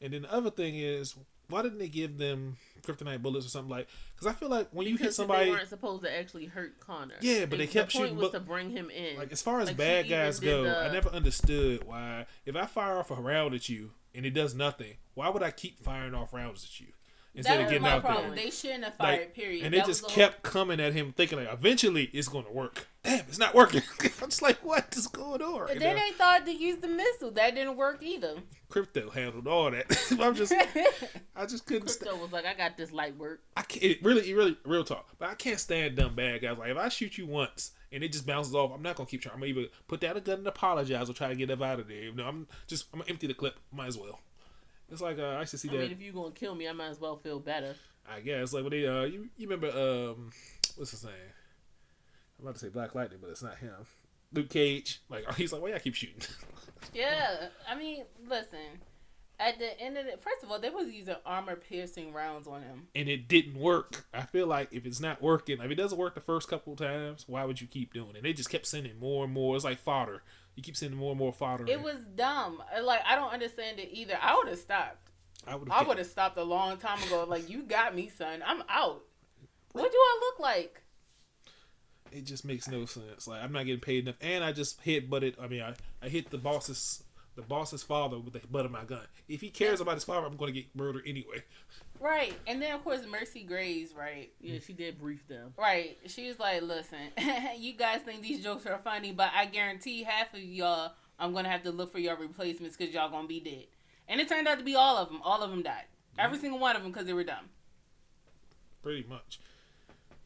[0.01, 1.15] And then the other thing is,
[1.49, 3.87] why didn't they give them kryptonite bullets or something like?
[4.15, 7.15] Because I feel like when you hit somebody, they weren't supposed to actually hurt Connor.
[7.19, 9.17] Yeah, but And they kept the point shooting was bu- to bring him in.
[9.17, 12.65] like as far as Like, bad guys go, the- I never understood why if I
[12.65, 16.13] fire off a round at you and it does nothing, why would I keep firing
[16.13, 16.93] off rounds at you
[17.35, 18.27] instead that of getting my out problem.
[18.35, 18.45] there?
[18.45, 19.19] They shouldn't have fired.
[19.19, 19.65] Like, period.
[19.65, 22.51] and That they just the kept coming at him, thinking like eventually it's going to
[22.51, 22.87] work.
[23.03, 23.81] Damn, it's not working.
[24.21, 25.61] I'm just like, what is going on?
[25.61, 26.01] Right then now?
[26.01, 27.31] they thought to use the missile.
[27.31, 28.35] That didn't work either.
[28.69, 29.85] Krypto handled all that.
[30.19, 30.53] I'm just,
[31.35, 31.87] I just couldn't.
[31.87, 33.83] St- Krypto was like, "I got this light work." I can't.
[33.83, 35.09] It really, it really, real talk.
[35.17, 36.57] But I can't stand dumb bad guys.
[36.57, 39.21] Like if I shoot you once and it just bounces off, I'm not gonna keep
[39.21, 39.33] trying.
[39.33, 41.79] I'm gonna either put down a gun and apologize or try to get up out
[41.79, 42.11] of there.
[42.13, 43.57] No, I'm just, I'm gonna empty the clip.
[43.71, 44.19] Might as well.
[44.91, 45.79] It's like uh, I used to see I that.
[45.79, 47.75] mean, if you gonna kill me, I might as well feel better.
[48.11, 50.31] I guess like when they uh you, you remember um
[50.75, 51.13] what's his name?
[52.39, 53.73] I'm about to say Black Lightning, but it's not him.
[54.33, 55.01] Luke Cage.
[55.09, 56.21] Like he's like, why y'all keep shooting?
[56.93, 58.79] yeah, I mean, listen.
[59.41, 62.61] At the end of it, first of all, they was using armor piercing rounds on
[62.61, 62.87] him.
[62.93, 64.05] and it didn't work.
[64.13, 66.79] I feel like if it's not working, if it doesn't work the first couple of
[66.79, 68.23] times, why would you keep doing it?
[68.23, 69.55] They just kept sending more and more.
[69.55, 70.23] It's like fodder.
[70.55, 71.65] You keep sending more and more fodder.
[71.67, 72.61] It was dumb.
[72.83, 74.17] Like I don't understand it either.
[74.21, 75.09] I would have stopped.
[75.47, 77.25] I would I would have stopped a long time ago.
[77.27, 78.43] Like you got me, son.
[78.45, 79.03] I'm out.
[79.71, 80.81] What do I look like?
[82.11, 83.27] It just makes no sense.
[83.27, 85.35] Like I'm not getting paid enough, and I just hit butted.
[85.39, 87.03] I mean, I, I hit the boss's
[87.35, 89.05] the boss's father with the butt of my gun.
[89.27, 91.43] If he cares about his father, I'm going to get murdered anyway.
[91.99, 92.33] Right.
[92.47, 94.31] And then of course Mercy Graves, right?
[94.39, 95.53] Yeah, she did brief them.
[95.57, 95.97] Right.
[96.07, 96.99] She was like, "Listen,
[97.57, 101.49] you guys think these jokes are funny, but I guarantee half of y'all, I'm gonna
[101.49, 103.67] have to look for your replacements because y'all gonna be dead."
[104.07, 105.21] And it turned out to be all of them.
[105.23, 105.83] All of them died.
[106.17, 106.41] Every mm-hmm.
[106.41, 107.49] single one of them because they were dumb.
[108.81, 109.39] Pretty much.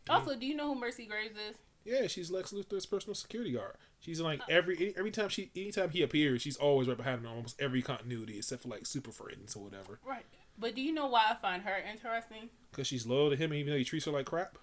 [0.10, 1.58] Also, do you know who Mercy Graves is?
[1.86, 3.76] Yeah, she's Lex Luthor's personal security guard.
[4.00, 4.54] She's in like oh.
[4.54, 7.82] every every time she anytime he appears, she's always right behind him in almost every
[7.82, 10.00] continuity except for like Super Friends or whatever.
[10.06, 10.26] Right.
[10.58, 12.50] But do you know why I find her interesting?
[12.72, 14.58] Because she's loyal to him, even though he treats her like crap.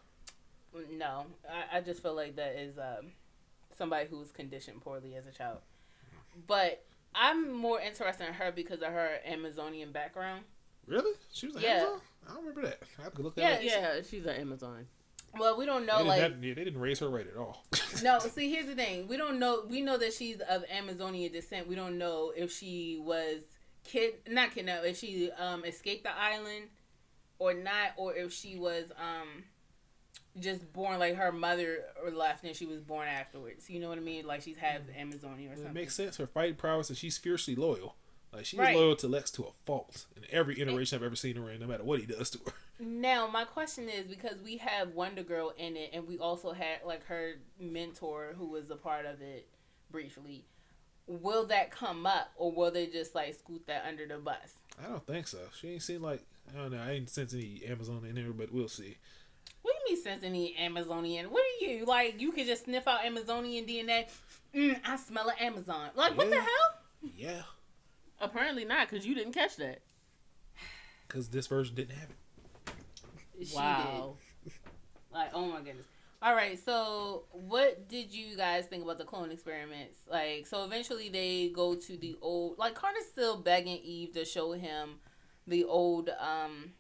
[0.93, 3.13] No, I, I just feel like that is um,
[3.77, 5.59] somebody who was conditioned poorly as a child.
[6.47, 10.45] But I'm more interested in her because of her Amazonian background.
[10.87, 11.13] Really?
[11.33, 11.69] She was a Yeah.
[11.79, 12.01] Amazon?
[12.25, 12.79] I don't remember that.
[12.99, 13.83] I have to look at that Yeah, up.
[13.97, 14.87] Yeah, she's an Amazon.
[15.39, 17.65] Well, we don't know didn't, like have- yeah, they didn't raise her right at all.
[18.03, 18.19] no.
[18.19, 19.63] See, here's the thing: we don't know.
[19.69, 21.69] We know that she's of Amazonian descent.
[21.69, 23.43] We don't know if she was
[23.85, 26.67] kid not kidnapped, if she um escaped the island
[27.39, 29.45] or not, or if she was um
[30.39, 33.69] just born like her mother or left and she was born afterwards.
[33.69, 34.27] You know what I mean?
[34.27, 35.75] Like she's half Amazonian or It something.
[35.75, 36.17] makes sense.
[36.19, 37.97] Her fighting prowess, and she's fiercely loyal.
[38.33, 38.77] Like she's Right.
[38.77, 41.67] loyal to Lex to a fault in every iteration I've ever seen her in, no
[41.67, 42.53] matter what he does to her.
[42.83, 46.79] Now, my question is because we have Wonder Girl in it, and we also had
[46.87, 49.49] like her mentor who was a part of it
[49.91, 50.47] briefly.
[51.11, 54.55] Will that come up, or will they just like scoot that under the bus?
[54.83, 55.39] I don't think so.
[55.59, 56.23] She ain't seen like
[56.55, 56.81] I don't know.
[56.81, 58.97] I ain't sense any Amazon in there, but we'll see.
[59.63, 61.27] What do you mean, sense any Amazonian?
[61.27, 62.21] What are you like?
[62.21, 64.07] You can just sniff out Amazonian DNA.
[64.55, 65.91] Mm, I smell an Amazon.
[65.97, 66.79] Like what the hell?
[67.03, 67.43] Yeah,
[68.21, 69.81] Apparently not, because you didn't catch that.
[71.09, 73.47] because this version didn't have it.
[73.49, 74.17] She wow.
[74.45, 74.53] did.
[75.13, 75.87] Like, oh my goodness.
[76.23, 80.01] All right, so what did you guys think about the clone experiments?
[80.07, 84.53] Like, so eventually they go to the old, like, Carter's still begging Eve to show
[84.53, 84.97] him
[85.47, 86.73] the old, um,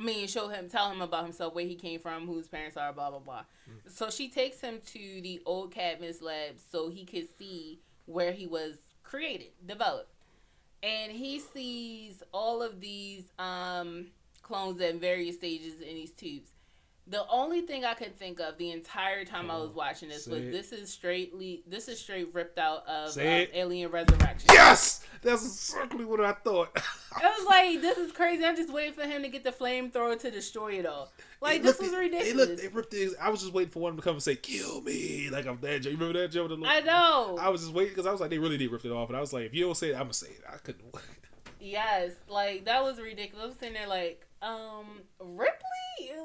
[0.00, 2.76] I mean, show him, tell him about himself, where he came from, who his parents
[2.76, 3.44] are, blah, blah, blah.
[3.86, 8.48] So she takes him to the old Cadmus lab so he could see where he
[8.48, 10.10] was created, developed.
[10.82, 14.06] And he sees all of these um,
[14.42, 16.50] clones at various stages in these tubes.
[17.10, 20.42] The only thing I could think of the entire time I was watching this was
[20.44, 20.52] it.
[20.52, 23.22] this is straightly this is straight ripped out of um.
[23.54, 24.50] Alien Resurrection.
[24.52, 26.70] Yes, that's exactly what I thought.
[27.16, 28.44] I was like, this is crazy.
[28.44, 31.10] I'm just waiting for him to get the flamethrower to destroy it all.
[31.40, 32.48] Like It this was It ridiculous.
[32.48, 35.30] looked, it ripped I was just waiting for one to come and say, "Kill me!"
[35.30, 35.84] Like I'm that.
[35.84, 36.46] You remember that Joe?
[36.66, 37.38] I know.
[37.40, 39.16] I was just waiting because I was like, they really did rip it off, and
[39.16, 40.42] I was like, if you don't say it, I'm gonna say it.
[40.46, 40.84] I couldn't.
[41.60, 43.46] Yes, like that was ridiculous.
[43.52, 44.86] I'm sitting there like, um,
[45.20, 45.52] Ripley,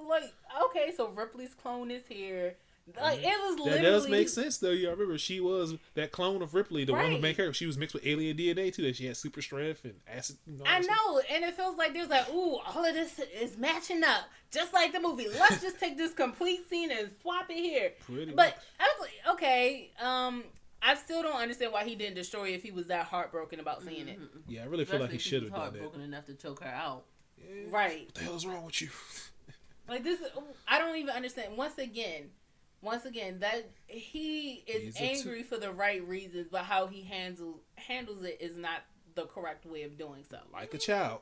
[0.07, 0.33] like,
[0.65, 2.55] okay, so Ripley's clone is here.
[3.01, 3.77] Like it was literally...
[3.81, 4.71] That does make sense though.
[4.71, 7.53] You remember she was that clone of Ripley, the one who made her.
[7.53, 8.81] She was mixed with alien DNA too.
[8.81, 10.35] That she had super strength and acid.
[10.45, 10.97] and all I that stuff.
[11.07, 14.73] know, and it feels like there's like, ooh, all of this is matching up, just
[14.73, 15.27] like the movie.
[15.39, 17.93] Let's just take this complete scene and swap it here.
[18.05, 18.55] Pretty But much.
[18.81, 20.43] I was like, okay, um,
[20.81, 23.81] I still don't understand why he didn't destroy it if he was that heartbroken about
[23.83, 24.19] seeing it.
[24.19, 24.41] Mhm.
[24.49, 25.79] Yeah, I really feel like he should have was done that.
[25.79, 27.05] heartbroken enough to choke her out.
[27.47, 27.63] Yeah.
[27.69, 28.05] Right.
[28.05, 28.89] What the hell is wrong with you?
[29.85, 30.21] Like this,
[30.65, 31.57] I don't even understand.
[31.57, 32.29] Once again,
[32.81, 37.01] once again, that he is He's a angry for the right reasons, but how he
[37.03, 38.79] handles handles it is not
[39.15, 40.37] the correct way of doing so.
[40.53, 41.19] Like a child.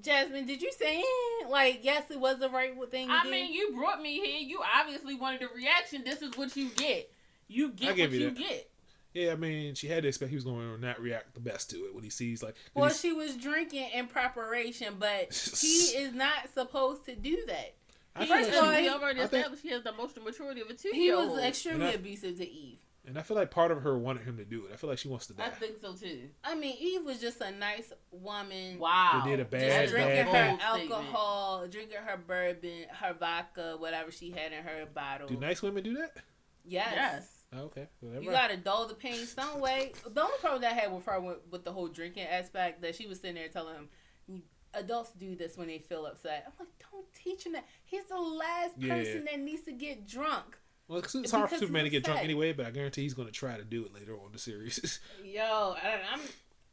[0.00, 1.48] Jasmine, did you say it?
[1.48, 3.08] like yes, it was the right thing?
[3.08, 3.30] To I do?
[3.30, 4.40] mean, you brought me here.
[4.40, 6.02] You obviously wanted a reaction.
[6.04, 7.10] This is what you get.
[7.48, 8.38] You get what you you that.
[8.38, 8.70] get.
[9.14, 11.70] Yeah, I mean, she had to expect he was going to not react the best
[11.70, 12.56] to it when he sees like.
[12.74, 17.74] well, he's- she was drinking in preparation, but he is not supposed to do that.
[18.16, 20.24] I first of all, she- we he- already I think- established he has the emotional
[20.24, 21.38] maturity of a two He year was old.
[21.40, 22.78] extremely And I- abusive to Eve.
[23.06, 24.72] and I feel like part of her wanted him to do it.
[24.72, 25.46] I feel like she wants to die.
[25.46, 26.30] I think so too.
[26.42, 28.78] I mean, Eve was just a nice woman.
[28.78, 29.22] Wow.
[29.24, 30.48] They did a Just bad, That is drinking bad her thing.
[30.58, 30.90] bold statement.
[30.92, 35.28] alcohol, drinking her bourbon, her vodka, whatever she had in her bottle.
[35.28, 36.16] Do nice women do that?
[36.64, 36.92] yes.
[36.94, 37.30] Yes.
[37.56, 37.86] Okay.
[38.02, 39.92] You gotta dull the pain some way.
[40.08, 42.94] The only problem that I had with her with, with the whole drinking aspect that
[42.96, 44.42] she was sitting there telling him,
[44.74, 46.44] adults do this when they feel upset.
[46.46, 47.64] I'm like, don't teach him that.
[47.84, 48.94] He's the last Yeah.
[48.94, 50.58] person that needs to get drunk.
[50.88, 53.28] Well, it's, it's hard for Superman to get drunk anyway, but I guarantee he's going
[53.28, 55.00] to try to do it later on in the series.
[55.24, 56.20] Yo, I, I'm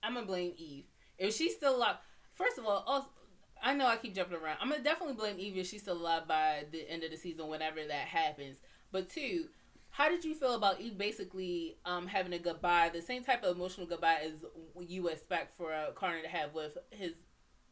[0.04, 0.86] I'm gonna blame Eve
[1.18, 1.96] if she's still alive.
[2.34, 3.08] First of all, also,
[3.64, 4.58] I know I keep jumping around.
[4.60, 7.48] I'm gonna definitely blame Eve if she's still alive by the end of the season,
[7.48, 8.58] whenever that happens.
[8.92, 9.46] But two,
[9.92, 13.56] how did you feel about Eve basically um, having a goodbye, the same type of
[13.56, 14.32] emotional goodbye as
[14.88, 17.14] you expect for a Connor to have with his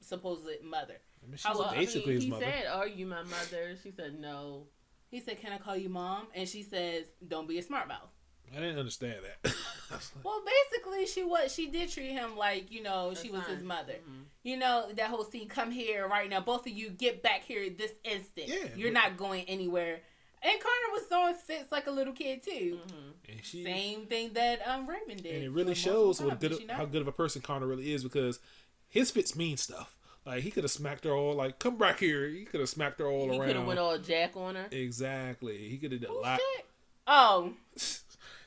[0.02, 0.96] supposed mother?
[1.24, 2.46] I mean, she's I- Well, I basically mean, his he mother.
[2.46, 4.68] said, "Are you my mother?" She said, "No."
[5.10, 8.10] He said, "Can I call you mom?" And she says, "Don't be a smart mouth."
[8.56, 9.54] I didn't understand that.
[9.92, 11.52] Like, Well, basically, she was.
[11.52, 13.66] She did treat him like you know she That's was his fine.
[13.66, 13.94] mother.
[14.08, 14.26] Mhm.
[14.44, 15.48] You know that whole scene.
[15.50, 16.92] Come here right now, both of you.
[16.92, 18.50] Get back here this instant.
[18.50, 20.02] Yeah, you're but- not going anywhere.
[20.42, 22.80] And Connor was throwing fits like a little kid too.
[22.88, 23.14] Mhm.
[23.32, 25.36] and she, Same thing that um Raymond did.
[25.36, 28.04] and it really shows what good did how good of a person Connor really is
[28.04, 28.40] because
[28.88, 29.96] his fits mean stuff.
[30.26, 33.00] Like he could have smacked her all like, "Come back here." He could have smacked
[33.00, 33.42] her all around.
[33.42, 34.68] He could have went all Jack on her.
[34.72, 35.70] exactly.
[35.70, 36.40] He could have done a Oh, lot.
[36.40, 36.66] shit.
[37.12, 37.54] Oh,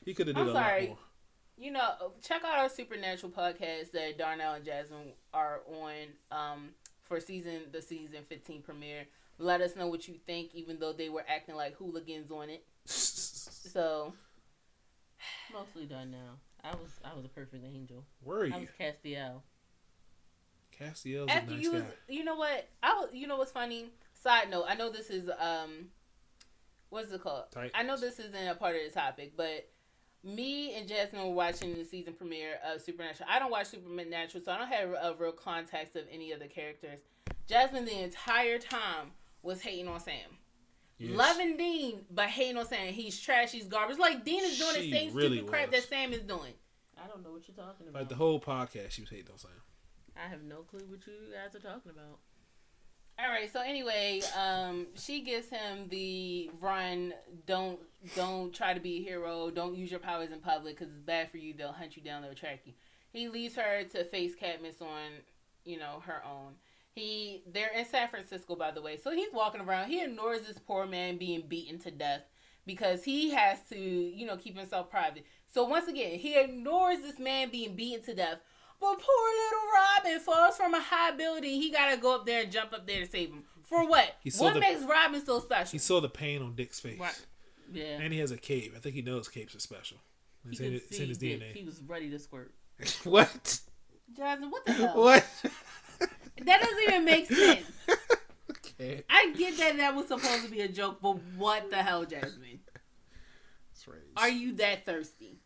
[0.05, 0.81] he could have I'm a sorry.
[0.83, 0.99] lot more.
[1.59, 5.93] you know, check out our supernatural podcast that Darnell and Jasmine are on
[6.31, 6.69] um
[7.03, 9.07] for season the season 15 premiere.
[9.43, 12.65] Let us know what you think, even though they were acting like hooligans on it.
[13.73, 14.13] So
[15.53, 16.37] Mostly done now.
[16.63, 18.05] I was I was a perfect angel.
[18.23, 18.55] Where are I you?
[18.61, 19.41] was Castiel.
[20.79, 21.79] Castiel's a after nice you guy.
[21.79, 22.69] was, you know what?
[22.83, 23.87] I was, you know what's funny?
[24.15, 25.87] Side note, I know this is um,
[26.91, 27.45] what's it called?
[27.51, 27.73] Titans.
[27.75, 29.69] I know this isn't a part of the topic, but
[30.25, 33.29] me and Jasmine were watching the season premiere of Supernatural.
[33.31, 36.47] I don't watch Supernatural, so I don't have a real context of any of the
[36.47, 37.01] characters.
[37.49, 39.13] Jasmine, the entire time,
[39.43, 40.15] was hating on Sam.
[40.99, 41.17] Yes.
[41.17, 42.93] loving Dean, but hating on Sam.
[42.93, 43.99] he's trash, he's garbage.
[43.99, 45.81] Like Dean is doing She the same really stupid crap was.
[45.81, 46.53] that Sam is doing.
[47.03, 48.01] I don't know what you're talking about.
[48.01, 49.51] Like the whole podcast, she was hating on Sam.
[50.17, 52.19] I have no clue what you guys are talking about.
[53.19, 53.53] All right.
[53.53, 57.13] So anyway, um, she gives him the run.
[57.47, 57.79] Don't
[58.15, 59.51] don't try to be a hero.
[59.51, 61.53] Don't use your powers in public because it's bad for you.
[61.55, 62.23] They'll hunt you down.
[62.23, 62.73] They'll track you.
[63.11, 65.11] He leaves her to face Cadmus on,
[65.65, 66.55] you know, her own.
[66.95, 68.97] He they're in San Francisco, by the way.
[69.03, 69.89] So he's walking around.
[69.89, 72.23] He ignores this poor man being beaten to death
[72.67, 75.25] because he has to, you know, keep himself private.
[75.53, 78.39] So once again, he ignores this man being beaten to death.
[78.81, 81.51] But poor little Robin falls from a high building.
[81.61, 83.45] He gotta go up there and jump up there to save him.
[83.65, 84.15] For what?
[84.37, 85.71] What the- makes Robin so special?
[85.73, 87.27] He saw the pain on Dick's face, Right.
[87.73, 88.01] Yeah.
[88.03, 88.75] and he has a cape.
[88.77, 89.99] I think he knows capes are special.
[90.45, 91.53] He It's in, it's in his that DNA.
[91.53, 92.53] He was ready to squirt.
[93.05, 93.61] what?
[94.17, 94.97] Jasmine, what the hell?
[95.01, 95.25] What?
[96.45, 97.67] That doesn't even make sense.
[98.51, 99.05] okay.
[99.09, 102.61] I get that that was supposed to be a joke, but what the hell, Jasmine?
[103.73, 103.99] That's right.
[104.17, 105.39] Are you that thirsty?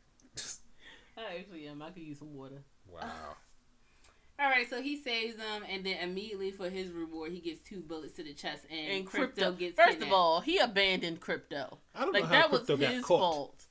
[1.19, 1.81] I actually am.
[1.83, 2.63] I could use some water.
[2.93, 3.03] Wow.
[4.39, 7.81] All right, so he saves them, and then immediately for his reward, he gets two
[7.81, 10.13] bullets to the chest, and, And Krypto, Krypto, gets First kidnapped.
[10.13, 11.79] of all, he abandoned Krypto.
[11.95, 13.19] I don't Like know how that was Krypto got his caught.
[13.19, 13.65] fault.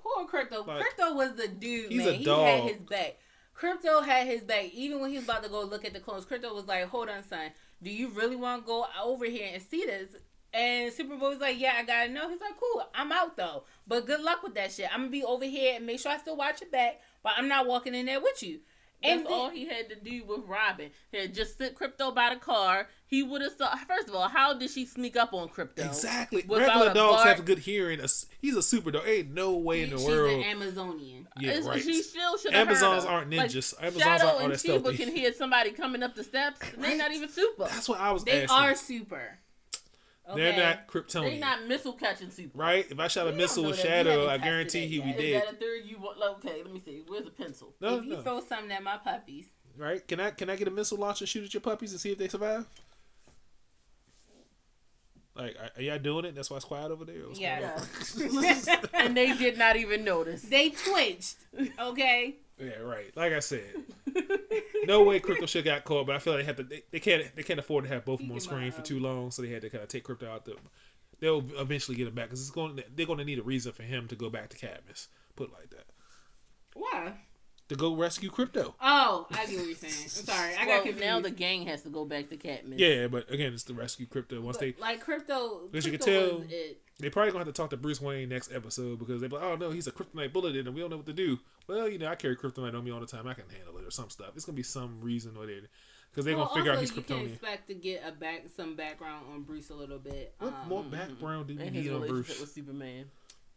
[0.00, 0.66] Poor Krypto.
[0.66, 2.08] Like, Krypto was the dude, he's man.
[2.08, 3.18] a he had his back.
[3.58, 4.70] Krypto had his back.
[4.74, 7.08] Even when he was about to go look at the clones, Krypto was like, hold
[7.08, 7.50] on, son.
[7.82, 10.10] Do you really want to go over here and see this?
[10.52, 12.28] And Superboy was like, yeah, I got to know.
[12.30, 12.82] He's like, cool.
[12.94, 13.64] I'm out, though.
[13.86, 14.88] But good luck with that shit.
[14.92, 17.00] I'm going to be over here and make sure I still watch your back.
[17.22, 18.60] But I'm not walking in there with you.
[19.02, 20.90] That's And all he had to do with Robin.
[21.12, 22.88] He had just sent Krypto by the car.
[23.06, 23.74] He would have saw.
[23.86, 25.84] First of all, how did she sneak up on Krypto?
[25.86, 26.44] Exactly.
[26.48, 27.36] Without Regular a dogs bark.
[27.36, 28.00] have good hearing.
[28.40, 29.06] He's a super dog.
[29.06, 30.32] Ain't no way in the She's world.
[30.32, 31.28] an Amazonian.
[31.38, 31.82] yeah, It's- right.
[31.82, 33.74] She still should have Amazons heard aren't Like, ninjas.
[33.80, 34.96] Amazons Shadow aren't all and that Sheba stealthy.
[34.96, 36.60] can hear somebody coming up the steps.
[36.74, 37.64] and They're not even super.
[37.64, 38.56] That's what I was They asking.
[38.56, 39.38] are super.
[40.34, 41.30] They're not Kryptonian.
[41.30, 42.58] They're not missile catching super.
[42.58, 42.84] right?
[42.90, 45.16] If I shot a We missile know with Shadow, I guarantee he would yet.
[45.18, 45.48] be Is dead.
[45.48, 46.18] that a third you want?
[46.38, 47.02] Okay, let me see.
[47.06, 47.74] Where's the pencil?
[47.80, 48.22] No, if you no.
[48.22, 49.46] throw something at my puppies.
[49.76, 50.06] Right?
[50.08, 52.10] Can I can I get a missile launcher and shoot at your puppies and see
[52.10, 52.66] if they survive?
[55.34, 56.34] Like, are, are y'all doing it?
[56.34, 57.22] That's why it's quiet over there.
[57.24, 57.60] or what's Yeah.
[57.60, 58.44] going on?
[58.66, 58.80] Yeah.
[58.94, 60.42] and they did not even notice.
[60.42, 61.36] They twitched.
[61.78, 62.36] Okay.
[62.58, 63.14] Yeah, right.
[63.16, 63.64] Like I said,
[64.84, 66.62] no way Krypto should got caught, but I feel like they have to.
[66.62, 67.34] They, they can't.
[67.36, 69.48] They can't afford to have both of them on screen for too long, so they
[69.50, 70.44] had to kind of take Krypto out.
[70.46, 70.56] The,
[71.20, 72.80] they'll eventually get him back because it's going.
[72.94, 75.08] They're going to need a reason for him to go back to Cadmus.
[75.34, 75.84] Put it like that.
[76.74, 77.12] Why?
[77.68, 78.74] To go rescue Krypto.
[78.80, 79.92] Oh, I get what you're saying.
[80.04, 80.54] I'm sorry.
[80.54, 81.00] I got confused.
[81.00, 82.78] now the gang has to go back to Cadmus.
[82.78, 84.40] Yeah, but again, it's the rescue Krypto.
[84.40, 86.80] Once they like Krypto, As you can tell- it.
[86.98, 89.56] They probably gonna have to talk to Bruce Wayne next episode because they're like, oh
[89.56, 91.38] no, he's a kryptonite bullet and we don't know what to do.
[91.66, 93.26] Well, you know, I carry kryptonite on me all the time.
[93.26, 94.30] I can handle it or some stuff.
[94.34, 95.60] It's gonna be some reason or they
[96.10, 98.44] because they're Well, gonna figure out also, he's you can expect to get a back
[98.56, 100.34] some background on Bruce a little bit.
[100.38, 102.40] What Um, more background do you And his need on relationship Bruce?
[102.40, 103.04] with Superman.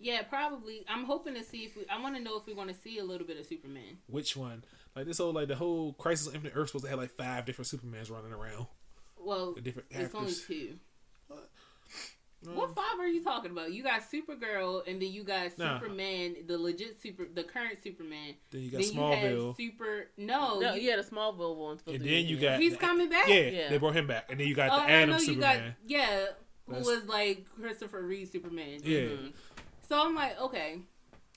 [0.01, 0.85] Yeah, probably.
[0.87, 1.85] I'm hoping to see if we.
[1.89, 3.97] I want to know if we're going to see a little bit of Superman.
[4.07, 4.63] Which one?
[4.95, 7.45] Like this whole like the whole Crisis on Infinite Earth supposed to have like five
[7.45, 8.67] different Supermans running around
[9.17, 10.77] Well, with different it's only two.
[12.45, 12.55] Mm.
[12.55, 13.73] What five are you talking about?
[13.73, 15.77] You got Supergirl, and then you got Nah.
[15.79, 18.35] Superman, the legit super, the current Superman.
[18.49, 20.07] Then you got then Smallville, you had Super.
[20.15, 21.77] No, No, you- yeah, the Smallville one.
[21.79, 23.27] supposed and then you got he's the- coming back.
[23.27, 23.69] Yeah, Yeah.
[23.69, 25.67] they brought him back, and then you got Oh, the I Adam know you Superman.
[25.83, 26.25] got yeah,
[26.65, 28.79] who That's- was like Christopher Reeve Superman.
[28.83, 29.33] Yeah, Mhm.
[29.89, 30.79] So I'm like, okay,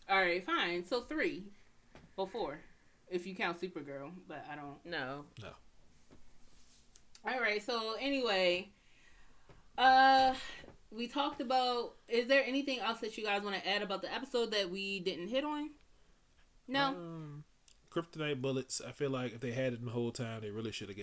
[0.08, 0.84] all right, fine.
[0.84, 1.42] So three
[2.16, 2.60] or four,
[3.08, 4.84] if you count Supergirl, but I don't.
[4.86, 5.24] No.
[5.42, 5.48] No.
[7.24, 7.62] All right.
[7.62, 8.68] So anyway,
[9.78, 10.34] uh,
[10.94, 11.94] we talked about.
[12.08, 15.00] Is there anything else that you guys want to add about the episode that we
[15.00, 15.70] didn't hit on?
[16.68, 16.86] No.
[16.88, 17.44] Um,
[17.90, 18.80] kryptonite bullets.
[18.86, 20.98] I feel like if they had it the whole time, they really should have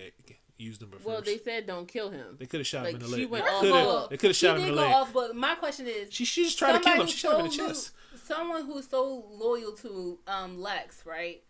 [0.56, 0.90] used them.
[0.94, 2.36] At Well, they said don't kill him.
[2.38, 3.30] They could have shot like, him in the she leg.
[3.30, 4.94] went They off coulda- They could have She shot him did in the go leg.
[4.96, 6.98] off, but my question is, She she just tried to kill him.
[7.08, 7.92] somebody She shot him in the chest.
[8.12, 11.42] lo- Someone who's so loyal to um Lex, right?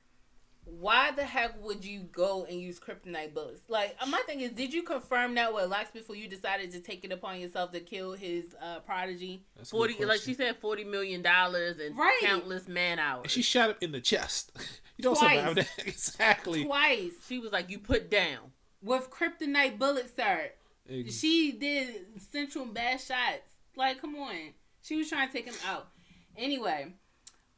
[0.79, 3.63] Why the heck would you go and use kryptonite bullets?
[3.69, 6.81] Like uh, my thing is, did you confirm that with Lex before you decided to
[6.81, 9.45] take it upon yourself to kill his uh, prodigy?
[9.57, 12.19] That's a good Forty, like she said, forty million dollars and Right.
[12.23, 13.23] countless man hours.
[13.25, 14.53] And she shot him in the chest.
[14.97, 15.39] you don't Twice.
[15.41, 16.65] survive that exactly.
[16.65, 18.53] Twice She was like, "You put down."
[18.83, 20.51] with kryptonite bullets, sir.
[20.89, 23.49] Ex- She did central bad shots.
[23.77, 24.55] Like, come on.
[24.83, 25.89] She was trying to take him out.
[26.37, 26.95] Anyway,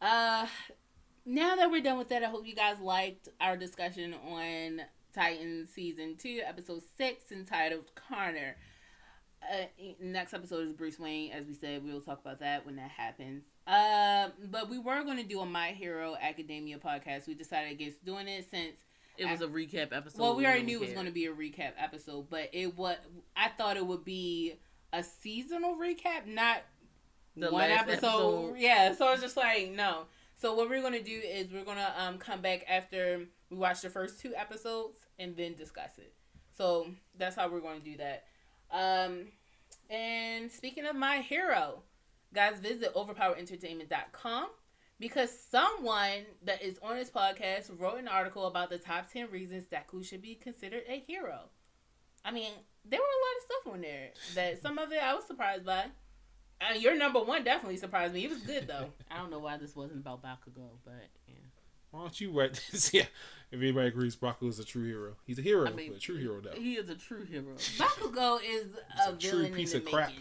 [0.01, 0.47] uh
[1.25, 4.83] now that we're done with that, I hope you guys liked our discussion on
[5.15, 8.57] Titan season two, episode six, entitled Connor.
[9.43, 9.65] Uh,
[10.01, 11.33] next episode is Bruce Wayne.
[11.33, 13.43] As we said, we will talk about that when that happens.
[13.67, 17.27] Uh, but we were going to do a My Hero Academia podcast.
[17.27, 18.77] We decided against doing it since
[19.19, 20.21] It was a recap episode.
[20.21, 23.05] well, we already knew it was going to be a recap episode, but it what
[23.37, 24.55] I thought it would be
[24.93, 26.63] a seasonal recap, not
[27.37, 27.97] The one episode.
[27.97, 28.55] episode.
[28.59, 30.05] Yeah, so I was just like no.
[30.43, 33.89] So what we're gonna do is we're gonna um come back after we watch the
[33.89, 36.13] first two episodes and then discuss it.
[36.51, 38.25] So that's how we're going to do that.
[38.73, 39.29] Um,
[39.89, 41.85] and speaking of my hero,
[42.35, 44.49] guys, visit overpowerentertainment.com
[44.99, 49.69] because someone that is on this podcast wrote an article about the top 10 reasons
[49.69, 51.51] that Deku should be considered a hero.
[52.25, 52.51] I mean,
[52.85, 55.65] there were a lot of stuff on there that some of it I was surprised
[55.65, 55.85] by.
[56.71, 58.25] Uh, your number one definitely surprised me.
[58.25, 58.91] It was good though.
[59.11, 61.35] I don't know why this wasn't about Bakugo, but yeah.
[61.91, 62.95] Why don't you write this?
[62.95, 63.07] yeah,
[63.51, 65.15] if anybody agrees, Bakugo is a true hero.
[65.27, 66.53] He's a hero, I mean, but a true hero though.
[66.53, 67.55] He is a true hero.
[67.57, 70.13] Bakugo is He's a, a true piece in the of crap.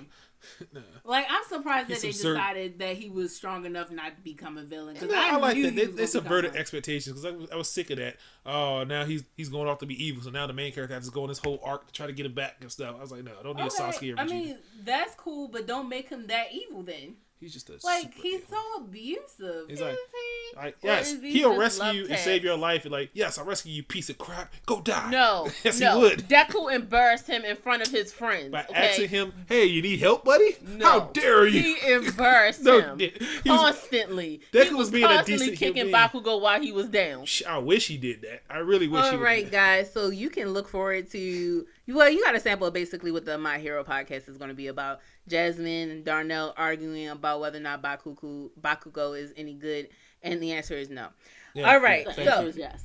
[0.74, 0.82] Nah.
[1.04, 2.34] Like I'm surprised He's that they absurd.
[2.36, 4.94] decided that he was strong enough not to become a villain.
[4.96, 5.58] Because I, I, like that.
[5.58, 8.18] he They, they subverted expectations because I, was- I was sick of that.
[8.46, 11.06] Oh, now he's he's going off to be evil, so now the main character has
[11.08, 12.96] to go on this whole arc to try to get him back and stuff.
[12.98, 15.48] I was like, no, I don't need a Okay, Sasuke or I mean, that's cool,
[15.48, 17.16] but don't make him that evil then.
[17.42, 19.66] He's just a Like he's so abusive.
[19.68, 20.58] He's like, he?
[20.58, 22.86] like, yes, is he he'll rescue you and save your life.
[22.86, 24.54] And like, yes, I'll rescue you, piece of crap.
[24.66, 25.10] Go die.
[25.10, 25.96] No, yes, no.
[25.96, 26.30] he would.
[26.30, 28.52] Deku embarrassed him in front of his friends.
[28.52, 28.90] By okay?
[28.90, 30.56] asking him, "Hey, you need help, buddy?
[30.66, 30.86] No.
[30.86, 33.12] How dare you?" He embarrassed no, him he
[33.50, 34.42] was, constantly.
[34.54, 35.96] Deku was was being a constantly decent kicking being.
[35.96, 37.26] Bakugo while he was down.
[37.48, 38.44] I wish he did that.
[38.50, 39.04] I really wish.
[39.06, 39.92] he All right, guys.
[39.92, 43.38] So you can look forward to well, you got a sample of basically what the
[43.38, 45.02] My Hero podcast is going to be about.
[45.28, 49.90] Jasmine and Darnell arguing about whether or not Bakuku Bakugo is any good,
[50.22, 51.08] and the answer is no.
[51.54, 52.30] Yeah, All right, yeah, so- you.
[52.30, 52.84] answer is yes.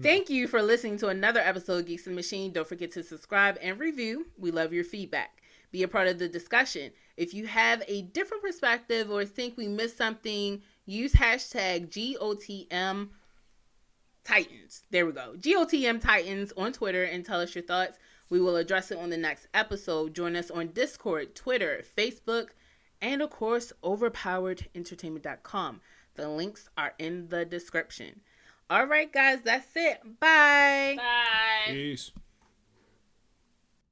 [0.00, 2.52] Thank you for listening to another episode of Geeks and Machine.
[2.52, 4.26] Don't forget to subscribe and review.
[4.38, 5.42] We love your feedback.
[5.72, 6.90] Be a part of the discussion.
[7.16, 13.10] If you have a different perspective or think we missed something, use hashtag GOTM
[14.24, 14.82] Titans.
[14.90, 15.34] There we go.
[15.38, 17.98] GOTM Titans on Twitter and tell us your thoughts.
[18.34, 20.12] We will address it on the next episode.
[20.12, 22.48] Join us on Discord, Twitter, Facebook,
[23.00, 25.80] and of course, overpoweredentertainment.com.
[26.16, 28.22] The links are in the description.
[28.68, 30.00] All right, guys, that's it.
[30.18, 30.94] Bye.
[30.96, 31.68] Bye.
[31.68, 32.10] Peace.